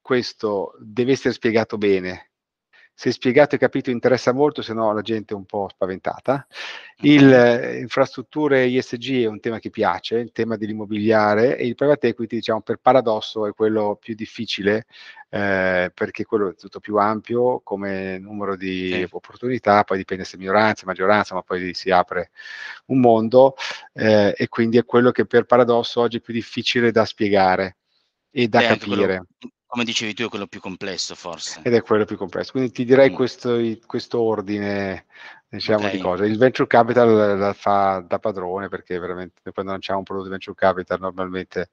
questo 0.00 0.72
deve 0.78 1.12
essere 1.12 1.34
spiegato 1.34 1.78
bene, 1.78 2.25
se 2.98 3.12
spiegato 3.12 3.54
e 3.54 3.58
capito 3.58 3.90
interessa 3.90 4.32
molto, 4.32 4.62
se 4.62 4.72
no 4.72 4.90
la 4.94 5.02
gente 5.02 5.34
è 5.34 5.36
un 5.36 5.44
po' 5.44 5.68
spaventata. 5.70 6.46
Il 7.00 7.30
eh, 7.30 7.78
infrastrutture 7.78 8.64
ISG 8.64 9.24
è 9.24 9.26
un 9.26 9.38
tema 9.38 9.58
che 9.58 9.68
piace, 9.68 10.16
il 10.16 10.32
tema 10.32 10.56
dell'immobiliare 10.56 11.58
e 11.58 11.66
il 11.66 11.74
private 11.74 12.08
equity, 12.08 12.36
diciamo, 12.36 12.62
per 12.62 12.78
paradosso 12.78 13.46
è 13.46 13.52
quello 13.52 13.98
più 14.00 14.14
difficile 14.14 14.86
eh, 15.28 15.90
perché 15.92 16.24
quello 16.24 16.48
è 16.48 16.54
tutto 16.54 16.80
più 16.80 16.96
ampio 16.96 17.60
come 17.62 18.18
numero 18.18 18.56
di 18.56 18.90
sì. 18.90 19.08
opportunità, 19.10 19.84
poi 19.84 19.98
dipende 19.98 20.24
se 20.24 20.38
minoranza, 20.38 20.86
maggioranza, 20.86 21.34
ma 21.34 21.42
poi 21.42 21.74
si 21.74 21.90
apre 21.90 22.30
un 22.86 23.00
mondo 23.00 23.56
eh, 23.92 24.34
e 24.34 24.48
quindi 24.48 24.78
è 24.78 24.86
quello 24.86 25.10
che 25.10 25.26
per 25.26 25.44
paradosso 25.44 26.00
oggi 26.00 26.16
è 26.16 26.20
più 26.20 26.32
difficile 26.32 26.92
da 26.92 27.04
spiegare 27.04 27.76
e 28.30 28.48
da 28.48 28.60
Beh, 28.60 28.66
capire. 28.68 29.26
Quello, 29.38 29.54
come 29.66 29.84
dicevi 29.84 30.14
tu, 30.14 30.24
è 30.24 30.28
quello 30.28 30.46
più 30.46 30.60
complesso 30.60 31.14
forse. 31.14 31.60
Ed 31.62 31.74
è 31.74 31.82
quello 31.82 32.04
più 32.04 32.16
complesso. 32.16 32.52
Quindi 32.52 32.70
ti 32.70 32.84
direi 32.84 33.10
mm. 33.10 33.14
questo, 33.14 33.58
questo, 33.86 34.20
ordine 34.20 35.06
diciamo, 35.48 35.80
okay. 35.80 35.96
di 35.96 35.98
cose. 35.98 36.26
Il 36.26 36.38
venture 36.38 36.68
capital 36.68 37.38
la 37.38 37.52
fa 37.52 38.04
da 38.06 38.18
padrone 38.18 38.68
perché 38.68 38.98
veramente 38.98 39.52
quando 39.52 39.72
lanciamo 39.72 39.98
un 39.98 40.04
prodotto 40.04 40.26
di 40.26 40.32
venture 40.32 40.56
capital 40.56 41.00
normalmente 41.00 41.70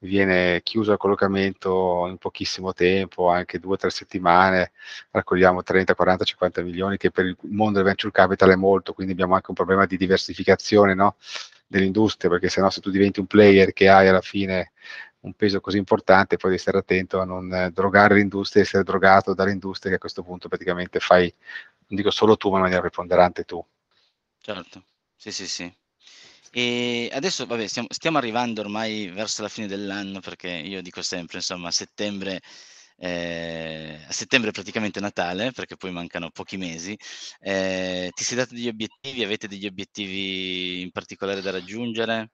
viene 0.00 0.62
chiuso 0.62 0.92
al 0.92 0.98
collocamento 0.98 2.06
in 2.08 2.18
pochissimo 2.18 2.72
tempo, 2.72 3.28
anche 3.28 3.58
due 3.58 3.74
o 3.74 3.76
tre 3.76 3.90
settimane, 3.90 4.72
raccogliamo 5.10 5.62
30, 5.62 5.94
40, 5.94 6.24
50 6.24 6.62
milioni, 6.62 6.96
che 6.96 7.10
per 7.10 7.26
il 7.26 7.36
mondo 7.42 7.78
del 7.78 7.86
venture 7.86 8.12
capital 8.12 8.50
è 8.50 8.56
molto, 8.56 8.92
quindi 8.92 9.12
abbiamo 9.12 9.34
anche 9.34 9.46
un 9.48 9.56
problema 9.56 9.86
di 9.86 9.96
diversificazione 9.96 10.94
no? 10.94 11.16
dell'industria, 11.66 12.30
perché 12.30 12.48
se 12.48 12.60
no 12.60 12.70
se 12.70 12.80
tu 12.80 12.90
diventi 12.90 13.20
un 13.20 13.26
player 13.26 13.72
che 13.72 13.88
hai 13.88 14.08
alla 14.08 14.20
fine 14.20 14.72
un 15.20 15.34
peso 15.34 15.60
così 15.60 15.78
importante, 15.78 16.36
poi 16.36 16.50
devi 16.50 16.62
stare 16.62 16.78
attento 16.78 17.20
a 17.20 17.24
non 17.24 17.52
eh, 17.52 17.70
drogare 17.70 18.14
l'industria, 18.16 18.62
essere 18.62 18.84
drogato 18.84 19.34
dall'industria 19.34 19.90
che 19.90 19.96
a 19.96 20.00
questo 20.00 20.22
punto 20.22 20.48
praticamente 20.48 21.00
fai, 21.00 21.32
non 21.88 21.98
dico 21.98 22.10
solo 22.10 22.36
tu, 22.36 22.50
ma 22.50 22.56
in 22.56 22.62
maniera 22.62 22.82
preponderante 22.82 23.44
tu. 23.44 23.64
Certo, 24.40 24.84
sì, 25.16 25.32
sì, 25.32 25.46
sì. 25.46 25.76
E 26.50 27.10
adesso, 27.12 27.44
vabbè, 27.46 27.66
stiamo, 27.66 27.88
stiamo 27.90 28.18
arrivando 28.18 28.60
ormai 28.62 29.08
verso 29.08 29.42
la 29.42 29.48
fine 29.48 29.66
dell'anno 29.66 30.20
perché 30.20 30.48
io 30.48 30.80
dico 30.82 31.02
sempre, 31.02 31.38
insomma, 31.38 31.68
a 31.68 31.70
settembre, 31.70 32.40
eh, 32.96 34.00
a 34.06 34.12
settembre 34.12 34.50
è 34.50 34.52
praticamente 34.52 35.00
Natale 35.00 35.52
perché 35.52 35.76
poi 35.76 35.90
mancano 35.92 36.30
pochi 36.30 36.56
mesi. 36.56 36.96
Eh, 37.40 38.10
ti 38.14 38.24
sei 38.24 38.36
dato 38.38 38.54
degli 38.54 38.68
obiettivi? 38.68 39.22
Avete 39.24 39.46
degli 39.48 39.66
obiettivi 39.66 40.80
in 40.82 40.90
particolare 40.90 41.42
da 41.42 41.50
raggiungere? 41.50 42.30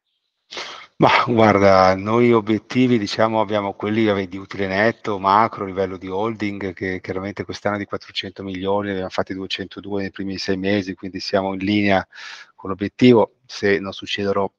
Ma 0.97 1.25
guarda, 1.27 1.95
noi 1.97 2.33
obiettivi 2.33 2.99
diciamo 2.99 3.41
abbiamo 3.41 3.75
quelli 3.75 4.29
di 4.29 4.37
utile 4.37 4.69
netto, 4.69 5.19
macro, 5.19 5.65
livello 5.65 5.97
di 5.97 6.09
holding, 6.09 6.73
che 6.73 7.01
chiaramente 7.01 7.45
quest'anno 7.45 7.77
è 7.77 7.79
di 7.79 7.85
400 7.85 8.43
milioni, 8.45 8.87
ne 8.87 8.93
abbiamo 8.93 9.11
fatti 9.11 9.35
202 9.35 10.03
nei 10.03 10.11
primi 10.13 10.39
sei 10.39 10.57
mesi, 10.57 10.95
quindi 10.95 11.19
siamo 11.19 11.53
in 11.53 11.59
linea 11.59 12.07
con 12.55 12.71
l'obiettivo, 12.71 13.39
se 13.45 13.81
non 13.81 13.93
succedono 13.93 14.55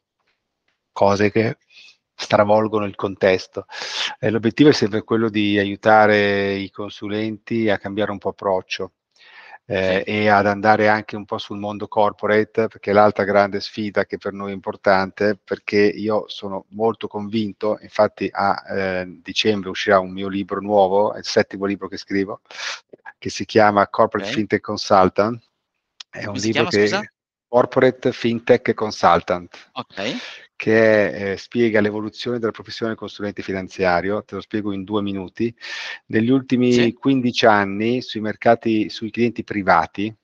cose 0.91 1.31
che 1.31 1.57
stravolgono 2.13 2.85
il 2.85 2.95
contesto. 2.95 3.65
Eh, 4.19 4.29
l'obiettivo 4.29 4.69
è 4.69 4.73
sempre 4.73 5.03
quello 5.03 5.29
di 5.29 5.57
aiutare 5.57 6.55
i 6.55 6.69
consulenti 6.69 7.69
a 7.69 7.77
cambiare 7.77 8.11
un 8.11 8.17
po' 8.17 8.29
approccio 8.29 8.91
eh, 9.65 10.03
sì. 10.05 10.11
e 10.11 10.27
ad 10.27 10.45
andare 10.45 10.87
anche 10.87 11.15
un 11.15 11.25
po' 11.25 11.37
sul 11.37 11.57
mondo 11.57 11.87
corporate, 11.87 12.67
perché 12.67 12.91
è 12.91 12.93
l'altra 12.93 13.23
grande 13.23 13.59
sfida 13.59 14.05
che 14.05 14.17
per 14.17 14.33
noi 14.33 14.51
è 14.51 14.53
importante, 14.53 15.37
perché 15.41 15.77
io 15.77 16.25
sono 16.27 16.65
molto 16.69 17.07
convinto, 17.07 17.77
infatti 17.81 18.29
a 18.31 18.63
eh, 18.67 19.19
dicembre 19.21 19.69
uscirà 19.69 19.99
un 19.99 20.11
mio 20.11 20.27
libro 20.27 20.59
nuovo, 20.61 21.13
è 21.13 21.19
il 21.19 21.25
settimo 21.25 21.65
libro 21.65 21.87
che 21.87 21.97
scrivo, 21.97 22.41
che 23.17 23.29
si 23.29 23.45
chiama 23.45 23.87
Corporate 23.87 24.29
okay. 24.29 24.39
Fintech 24.39 24.61
Consultant. 24.61 25.43
È 26.09 26.25
Come 26.25 26.37
un 26.37 26.43
libro 26.43 26.51
chiama, 26.51 26.69
che... 26.69 26.87
Scusa? 26.87 27.09
Corporate 27.47 28.11
Fintech 28.11 28.73
Consultant. 28.73 29.69
Ok 29.73 30.43
che 30.55 31.33
eh, 31.33 31.37
spiega 31.37 31.81
l'evoluzione 31.81 32.39
della 32.39 32.51
professione 32.51 32.91
del 32.91 32.99
consulente 32.99 33.41
finanziario, 33.41 34.23
te 34.23 34.35
lo 34.35 34.41
spiego 34.41 34.71
in 34.71 34.83
due 34.83 35.01
minuti. 35.01 35.53
Negli 36.07 36.29
ultimi 36.29 36.71
sì. 36.71 36.93
15 36.93 37.45
anni 37.45 38.01
sui 38.01 38.21
mercati, 38.21 38.89
sui 38.89 39.11
clienti 39.11 39.43
privati, 39.43 40.15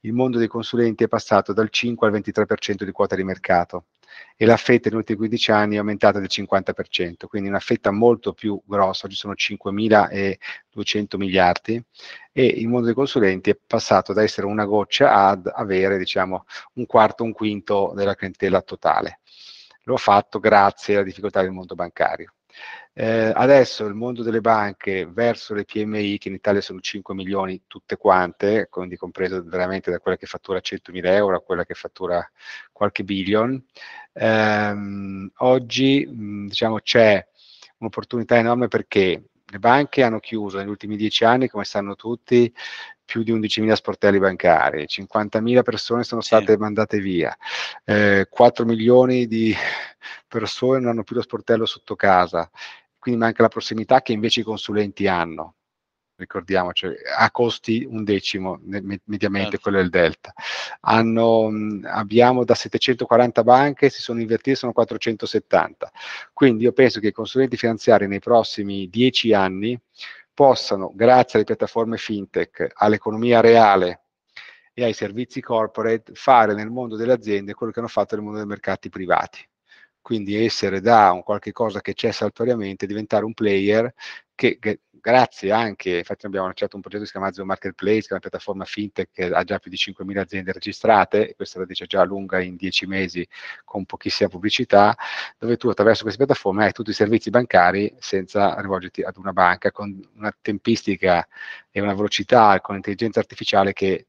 il 0.00 0.12
mondo 0.12 0.38
dei 0.38 0.46
consulenti 0.46 1.04
è 1.04 1.08
passato 1.08 1.52
dal 1.52 1.68
5 1.68 2.06
al 2.06 2.14
23% 2.14 2.84
di 2.84 2.92
quota 2.92 3.16
di 3.16 3.24
mercato 3.24 3.86
e 4.36 4.46
la 4.46 4.56
fetta 4.56 4.88
negli 4.88 4.98
ultimi 4.98 5.18
15 5.18 5.50
anni 5.50 5.74
è 5.74 5.78
aumentata 5.78 6.20
del 6.20 6.28
50%, 6.30 7.26
quindi 7.26 7.48
una 7.48 7.58
fetta 7.58 7.90
molto 7.90 8.32
più 8.32 8.60
grossa, 8.64 9.06
oggi 9.06 9.16
sono 9.16 9.34
5.200 9.34 11.16
miliardi 11.16 11.82
e 12.32 12.44
il 12.44 12.68
mondo 12.68 12.86
dei 12.86 12.94
consulenti 12.94 13.50
è 13.50 13.58
passato 13.66 14.12
da 14.12 14.22
essere 14.22 14.46
una 14.46 14.64
goccia 14.64 15.12
ad 15.12 15.50
avere 15.52 15.98
diciamo 15.98 16.44
un 16.74 16.86
quarto, 16.86 17.24
un 17.24 17.32
quinto 17.32 17.92
della 17.94 18.14
clientela 18.14 18.62
totale. 18.62 19.20
L'ho 19.88 19.96
fatto 19.96 20.40
grazie 20.40 20.96
alla 20.96 21.04
difficoltà 21.04 21.42
del 21.42 21.52
mondo 21.52 21.76
bancario. 21.76 22.34
Eh, 22.92 23.30
adesso 23.32 23.84
il 23.86 23.94
mondo 23.94 24.22
delle 24.24 24.40
banche 24.40 25.06
verso 25.06 25.54
le 25.54 25.64
PMI, 25.64 26.18
che 26.18 26.28
in 26.28 26.34
Italia 26.34 26.60
sono 26.60 26.80
5 26.80 27.14
milioni 27.14 27.62
tutte 27.68 27.96
quante, 27.96 28.66
quindi 28.68 28.96
compreso 28.96 29.44
veramente 29.44 29.90
da 29.92 29.98
quella 30.00 30.16
che 30.16 30.26
fattura 30.26 30.58
100.000 30.60 31.14
euro 31.14 31.36
a 31.36 31.40
quella 31.40 31.64
che 31.64 31.74
fattura 31.74 32.28
qualche 32.72 33.04
billion, 33.04 33.62
ehm, 34.14 35.30
oggi 35.36 36.04
mh, 36.04 36.46
diciamo, 36.48 36.80
c'è 36.80 37.24
un'opportunità 37.78 38.36
enorme 38.38 38.66
perché 38.68 39.22
le 39.48 39.58
banche 39.60 40.02
hanno 40.02 40.18
chiuso 40.18 40.58
negli 40.58 40.68
ultimi 40.68 40.96
dieci 40.96 41.24
anni, 41.24 41.48
come 41.48 41.64
sanno 41.64 41.94
tutti, 41.94 42.52
più 43.06 43.22
di 43.22 43.32
11.000 43.32 43.72
sportelli 43.72 44.18
bancari, 44.18 44.84
50.000 44.86 45.62
persone 45.62 46.04
sono 46.04 46.20
state 46.20 46.52
sì. 46.52 46.58
mandate 46.58 46.98
via, 46.98 47.34
eh, 47.84 48.26
4 48.28 48.64
milioni 48.66 49.26
di 49.26 49.54
persone 50.28 50.80
non 50.80 50.90
hanno 50.90 51.04
più 51.04 51.16
lo 51.16 51.22
sportello 51.22 51.64
sotto 51.64 51.94
casa, 51.94 52.50
quindi 52.98 53.20
manca 53.20 53.42
la 53.42 53.48
prossimità 53.48 54.02
che 54.02 54.12
invece 54.12 54.40
i 54.40 54.44
consulenti 54.44 55.06
hanno. 55.06 55.54
Ricordiamoci, 56.18 56.86
a 57.18 57.30
costi 57.30 57.86
un 57.86 58.02
decimo, 58.02 58.58
mediamente 58.64 59.50
certo. 59.50 59.58
quello 59.60 59.76
del 59.76 59.90
Delta. 59.90 60.32
Hanno, 60.80 61.50
abbiamo 61.84 62.42
da 62.42 62.54
740 62.54 63.44
banche, 63.44 63.90
si 63.90 64.00
sono 64.00 64.20
invertite, 64.20 64.56
sono 64.56 64.72
470. 64.72 65.92
Quindi 66.32 66.64
io 66.64 66.72
penso 66.72 67.00
che 67.00 67.08
i 67.08 67.12
consulenti 67.12 67.58
finanziari 67.58 68.08
nei 68.08 68.20
prossimi 68.20 68.88
10 68.88 69.34
anni 69.34 69.78
possano, 70.36 70.92
grazie 70.94 71.38
alle 71.38 71.44
piattaforme 71.44 71.96
fintech, 71.96 72.72
all'economia 72.74 73.40
reale 73.40 74.02
e 74.74 74.84
ai 74.84 74.92
servizi 74.92 75.40
corporate 75.40 76.12
fare 76.14 76.52
nel 76.52 76.68
mondo 76.68 76.94
delle 76.94 77.14
aziende 77.14 77.54
quello 77.54 77.72
che 77.72 77.78
hanno 77.78 77.88
fatto 77.88 78.14
nel 78.14 78.22
mondo 78.22 78.38
dei 78.38 78.46
mercati 78.46 78.90
privati 78.90 79.40
quindi 80.06 80.36
essere 80.44 80.80
da 80.80 81.10
un 81.10 81.24
qualche 81.24 81.50
cosa 81.50 81.80
che 81.80 81.92
c'è 81.92 82.12
saltuariamente, 82.12 82.86
diventare 82.86 83.24
un 83.24 83.34
player 83.34 83.92
che, 84.36 84.56
che, 84.60 84.82
grazie 84.88 85.50
anche, 85.50 85.98
infatti 85.98 86.26
abbiamo 86.26 86.46
lanciato 86.46 86.76
un 86.76 86.82
progetto 86.82 87.02
che 87.02 87.08
si 87.08 87.12
chiama 87.16 87.26
Azio 87.26 87.44
Marketplace, 87.44 88.02
che 88.02 88.06
è 88.06 88.12
una 88.12 88.20
piattaforma 88.20 88.64
fintech 88.64 89.10
che 89.12 89.24
ha 89.24 89.42
già 89.42 89.58
più 89.58 89.68
di 89.68 89.76
5.000 89.76 90.18
aziende 90.18 90.52
registrate, 90.52 91.30
e 91.30 91.34
questa 91.34 91.58
la 91.58 91.64
dice 91.64 91.86
già 91.86 92.04
lunga 92.04 92.38
in 92.40 92.54
10 92.54 92.86
mesi 92.86 93.26
con 93.64 93.84
pochissima 93.84 94.28
pubblicità, 94.28 94.96
dove 95.38 95.56
tu 95.56 95.70
attraverso 95.70 96.02
queste 96.02 96.24
piattaforme 96.24 96.66
hai 96.66 96.72
tutti 96.72 96.90
i 96.90 96.92
servizi 96.92 97.30
bancari 97.30 97.92
senza 97.98 98.54
rivolgerti 98.60 99.02
ad 99.02 99.16
una 99.16 99.32
banca, 99.32 99.72
con 99.72 100.08
una 100.14 100.32
tempistica 100.40 101.26
e 101.68 101.80
una 101.80 101.94
velocità, 101.94 102.60
con 102.60 102.76
intelligenza 102.76 103.18
artificiale 103.18 103.72
che 103.72 104.06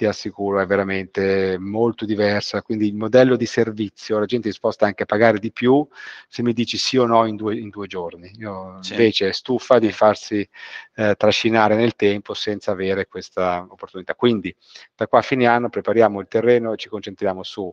ti 0.00 0.06
assicuro 0.06 0.60
è 0.60 0.66
veramente 0.66 1.58
molto 1.58 2.06
diversa, 2.06 2.62
quindi 2.62 2.86
il 2.86 2.94
modello 2.94 3.36
di 3.36 3.44
servizio, 3.44 4.18
la 4.18 4.24
gente 4.24 4.48
è 4.48 4.50
disposta 4.50 4.86
anche 4.86 5.02
a 5.02 5.06
pagare 5.06 5.38
di 5.38 5.52
più 5.52 5.86
se 6.26 6.42
mi 6.42 6.54
dici 6.54 6.78
sì 6.78 6.96
o 6.96 7.04
no 7.04 7.26
in 7.26 7.36
due, 7.36 7.58
in 7.58 7.68
due 7.68 7.86
giorni. 7.86 8.32
Io 8.38 8.82
sì. 8.82 8.92
invece 8.92 9.28
è 9.28 9.32
stufa 9.32 9.78
di 9.78 9.92
farsi 9.92 10.48
eh, 10.94 11.14
trascinare 11.18 11.76
nel 11.76 11.96
tempo 11.96 12.32
senza 12.32 12.70
avere 12.70 13.08
questa 13.08 13.66
opportunità. 13.68 14.14
Quindi 14.14 14.56
da 14.94 15.06
qua 15.06 15.18
a 15.18 15.22
fine 15.22 15.46
anno 15.46 15.68
prepariamo 15.68 16.18
il 16.18 16.28
terreno 16.28 16.72
e 16.72 16.78
ci 16.78 16.88
concentriamo 16.88 17.42
su 17.42 17.70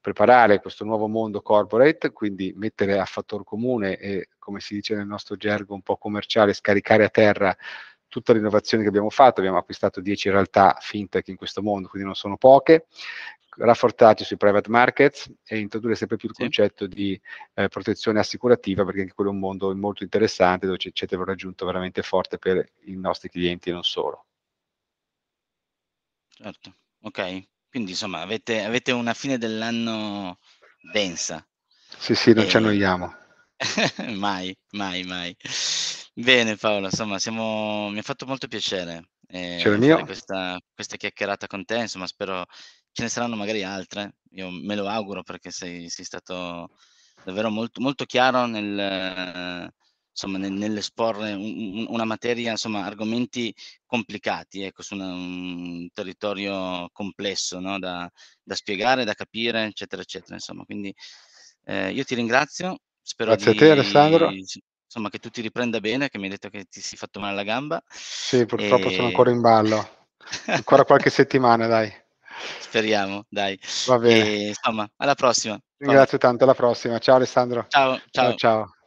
preparare 0.00 0.58
questo 0.58 0.84
nuovo 0.84 1.06
mondo 1.06 1.42
corporate, 1.42 2.10
quindi 2.10 2.52
mettere 2.56 2.98
a 2.98 3.04
fattor 3.04 3.44
comune 3.44 3.98
e, 3.98 4.30
come 4.36 4.58
si 4.58 4.74
dice 4.74 4.96
nel 4.96 5.06
nostro 5.06 5.36
gergo 5.36 5.74
un 5.74 5.82
po' 5.82 5.96
commerciale, 5.96 6.54
scaricare 6.54 7.04
a 7.04 7.08
terra 7.08 7.56
tutte 8.08 8.32
le 8.32 8.38
innovazioni 8.38 8.82
che 8.82 8.88
abbiamo 8.88 9.10
fatto, 9.10 9.40
abbiamo 9.40 9.58
acquistato 9.58 10.00
10 10.00 10.30
realtà 10.30 10.76
fintech 10.80 11.28
in 11.28 11.36
questo 11.36 11.62
mondo, 11.62 11.88
quindi 11.88 12.06
non 12.06 12.16
sono 12.16 12.36
poche, 12.36 12.86
rafforzati 13.58 14.24
sui 14.24 14.36
private 14.36 14.70
markets 14.70 15.30
e 15.44 15.58
introdurre 15.58 15.94
sempre 15.94 16.16
più 16.16 16.28
il 16.28 16.34
sì. 16.34 16.42
concetto 16.42 16.86
di 16.86 17.20
eh, 17.54 17.68
protezione 17.68 18.20
assicurativa, 18.20 18.84
perché 18.84 19.00
anche 19.00 19.14
quello 19.14 19.30
è 19.30 19.32
un 19.32 19.40
mondo 19.40 19.74
molto 19.74 20.02
interessante 20.02 20.66
dove 20.66 20.78
c'è, 20.78 20.92
c'è 20.92 21.06
valore 21.10 21.32
aggiunto 21.32 21.66
veramente 21.66 22.02
forte 22.02 22.38
per 22.38 22.70
i 22.84 22.96
nostri 22.96 23.28
clienti 23.28 23.70
e 23.70 23.72
non 23.72 23.84
solo. 23.84 24.24
Certo, 26.28 26.74
ok. 27.02 27.46
Quindi 27.68 27.90
insomma 27.90 28.20
avete, 28.20 28.62
avete 28.62 28.92
una 28.92 29.12
fine 29.12 29.38
dell'anno 29.38 30.38
densa. 30.92 31.44
Sì, 31.98 32.14
sì, 32.14 32.32
non 32.32 32.44
e... 32.44 32.48
ci 32.48 32.56
annoiamo. 32.56 33.14
mai, 34.14 34.56
mai, 34.70 35.02
mai. 35.02 35.36
Bene 36.20 36.56
Paolo, 36.56 36.86
insomma 36.86 37.20
siamo 37.20 37.90
mi 37.90 37.98
ha 37.98 38.02
fatto 38.02 38.26
molto 38.26 38.48
piacere, 38.48 39.10
Piacere 39.28 39.78
mio. 39.78 40.04
questa 40.04 40.58
questa 40.74 40.96
chiacchierata 40.96 41.46
con 41.46 41.64
te, 41.64 41.76
insomma 41.78 42.08
spero 42.08 42.44
ce 42.90 43.02
ne 43.04 43.08
saranno 43.08 43.36
magari 43.36 43.62
altre. 43.62 44.16
Io 44.30 44.50
me 44.50 44.74
lo 44.74 44.88
auguro 44.88 45.22
perché 45.22 45.52
sei 45.52 45.88
sei 45.88 46.04
stato 46.04 46.70
davvero 47.24 47.50
molto 47.50 47.80
molto 47.80 48.04
chiaro 48.04 48.46
nel 48.46 49.70
insomma 50.10 50.38
nel 50.38 50.50
nell'esporre 50.52 51.34
un 51.34 51.42
un 51.78 51.86
una 51.88 52.04
materia, 52.04 52.50
insomma 52.50 52.84
argomenti 52.84 53.54
complicati, 53.86 54.62
ecco, 54.62 54.82
su 54.82 54.94
una 54.94 55.06
un 55.12 55.88
territorio 55.92 56.88
complesso, 56.92 57.60
no, 57.60 57.78
da 57.78 58.10
da 58.42 58.54
spiegare, 58.56 59.04
da 59.04 59.14
capire, 59.14 59.66
eccetera, 59.66 60.02
eccetera, 60.02 60.34
insomma. 60.34 60.64
Quindi, 60.64 60.92
ehm, 61.66 61.94
io 61.94 62.02
ti 62.04 62.16
ringrazio, 62.16 62.78
spero 63.02 63.30
Grazie 63.36 63.52
a 63.52 63.54
te 63.54 63.70
Alessandro. 63.70 64.32
Insomma 64.88 65.10
che 65.10 65.18
tu 65.18 65.28
ti 65.28 65.42
riprenda 65.42 65.80
bene, 65.80 66.08
che 66.08 66.16
mi 66.16 66.24
hai 66.24 66.30
detto 66.30 66.48
che 66.48 66.64
ti 66.64 66.80
sei 66.80 66.96
fatto 66.96 67.20
male 67.20 67.32
alla 67.32 67.42
gamba. 67.42 67.82
Sì, 67.88 68.46
purtroppo 68.46 68.90
sono 68.90 69.08
ancora 69.08 69.30
in 69.30 69.40
ballo. 69.40 70.06
Ancora 70.46 70.84
qualche 70.86 71.10
settimana, 71.10 71.66
dai. 71.66 71.92
Speriamo, 72.58 73.24
dai. 73.28 73.58
Va 73.86 73.98
bene. 73.98 74.24
E, 74.24 74.48
insomma, 74.48 74.88
alla 74.96 75.14
prossima. 75.14 75.58
Ringrazio 75.76 76.18
tanto, 76.18 76.44
alla 76.44 76.54
prossima. 76.54 76.98
Ciao 76.98 77.16
Alessandro. 77.16 77.66
Ciao, 77.68 77.98
ciao. 78.10 78.30
Ciao, 78.30 78.36
ciao. 78.36 78.77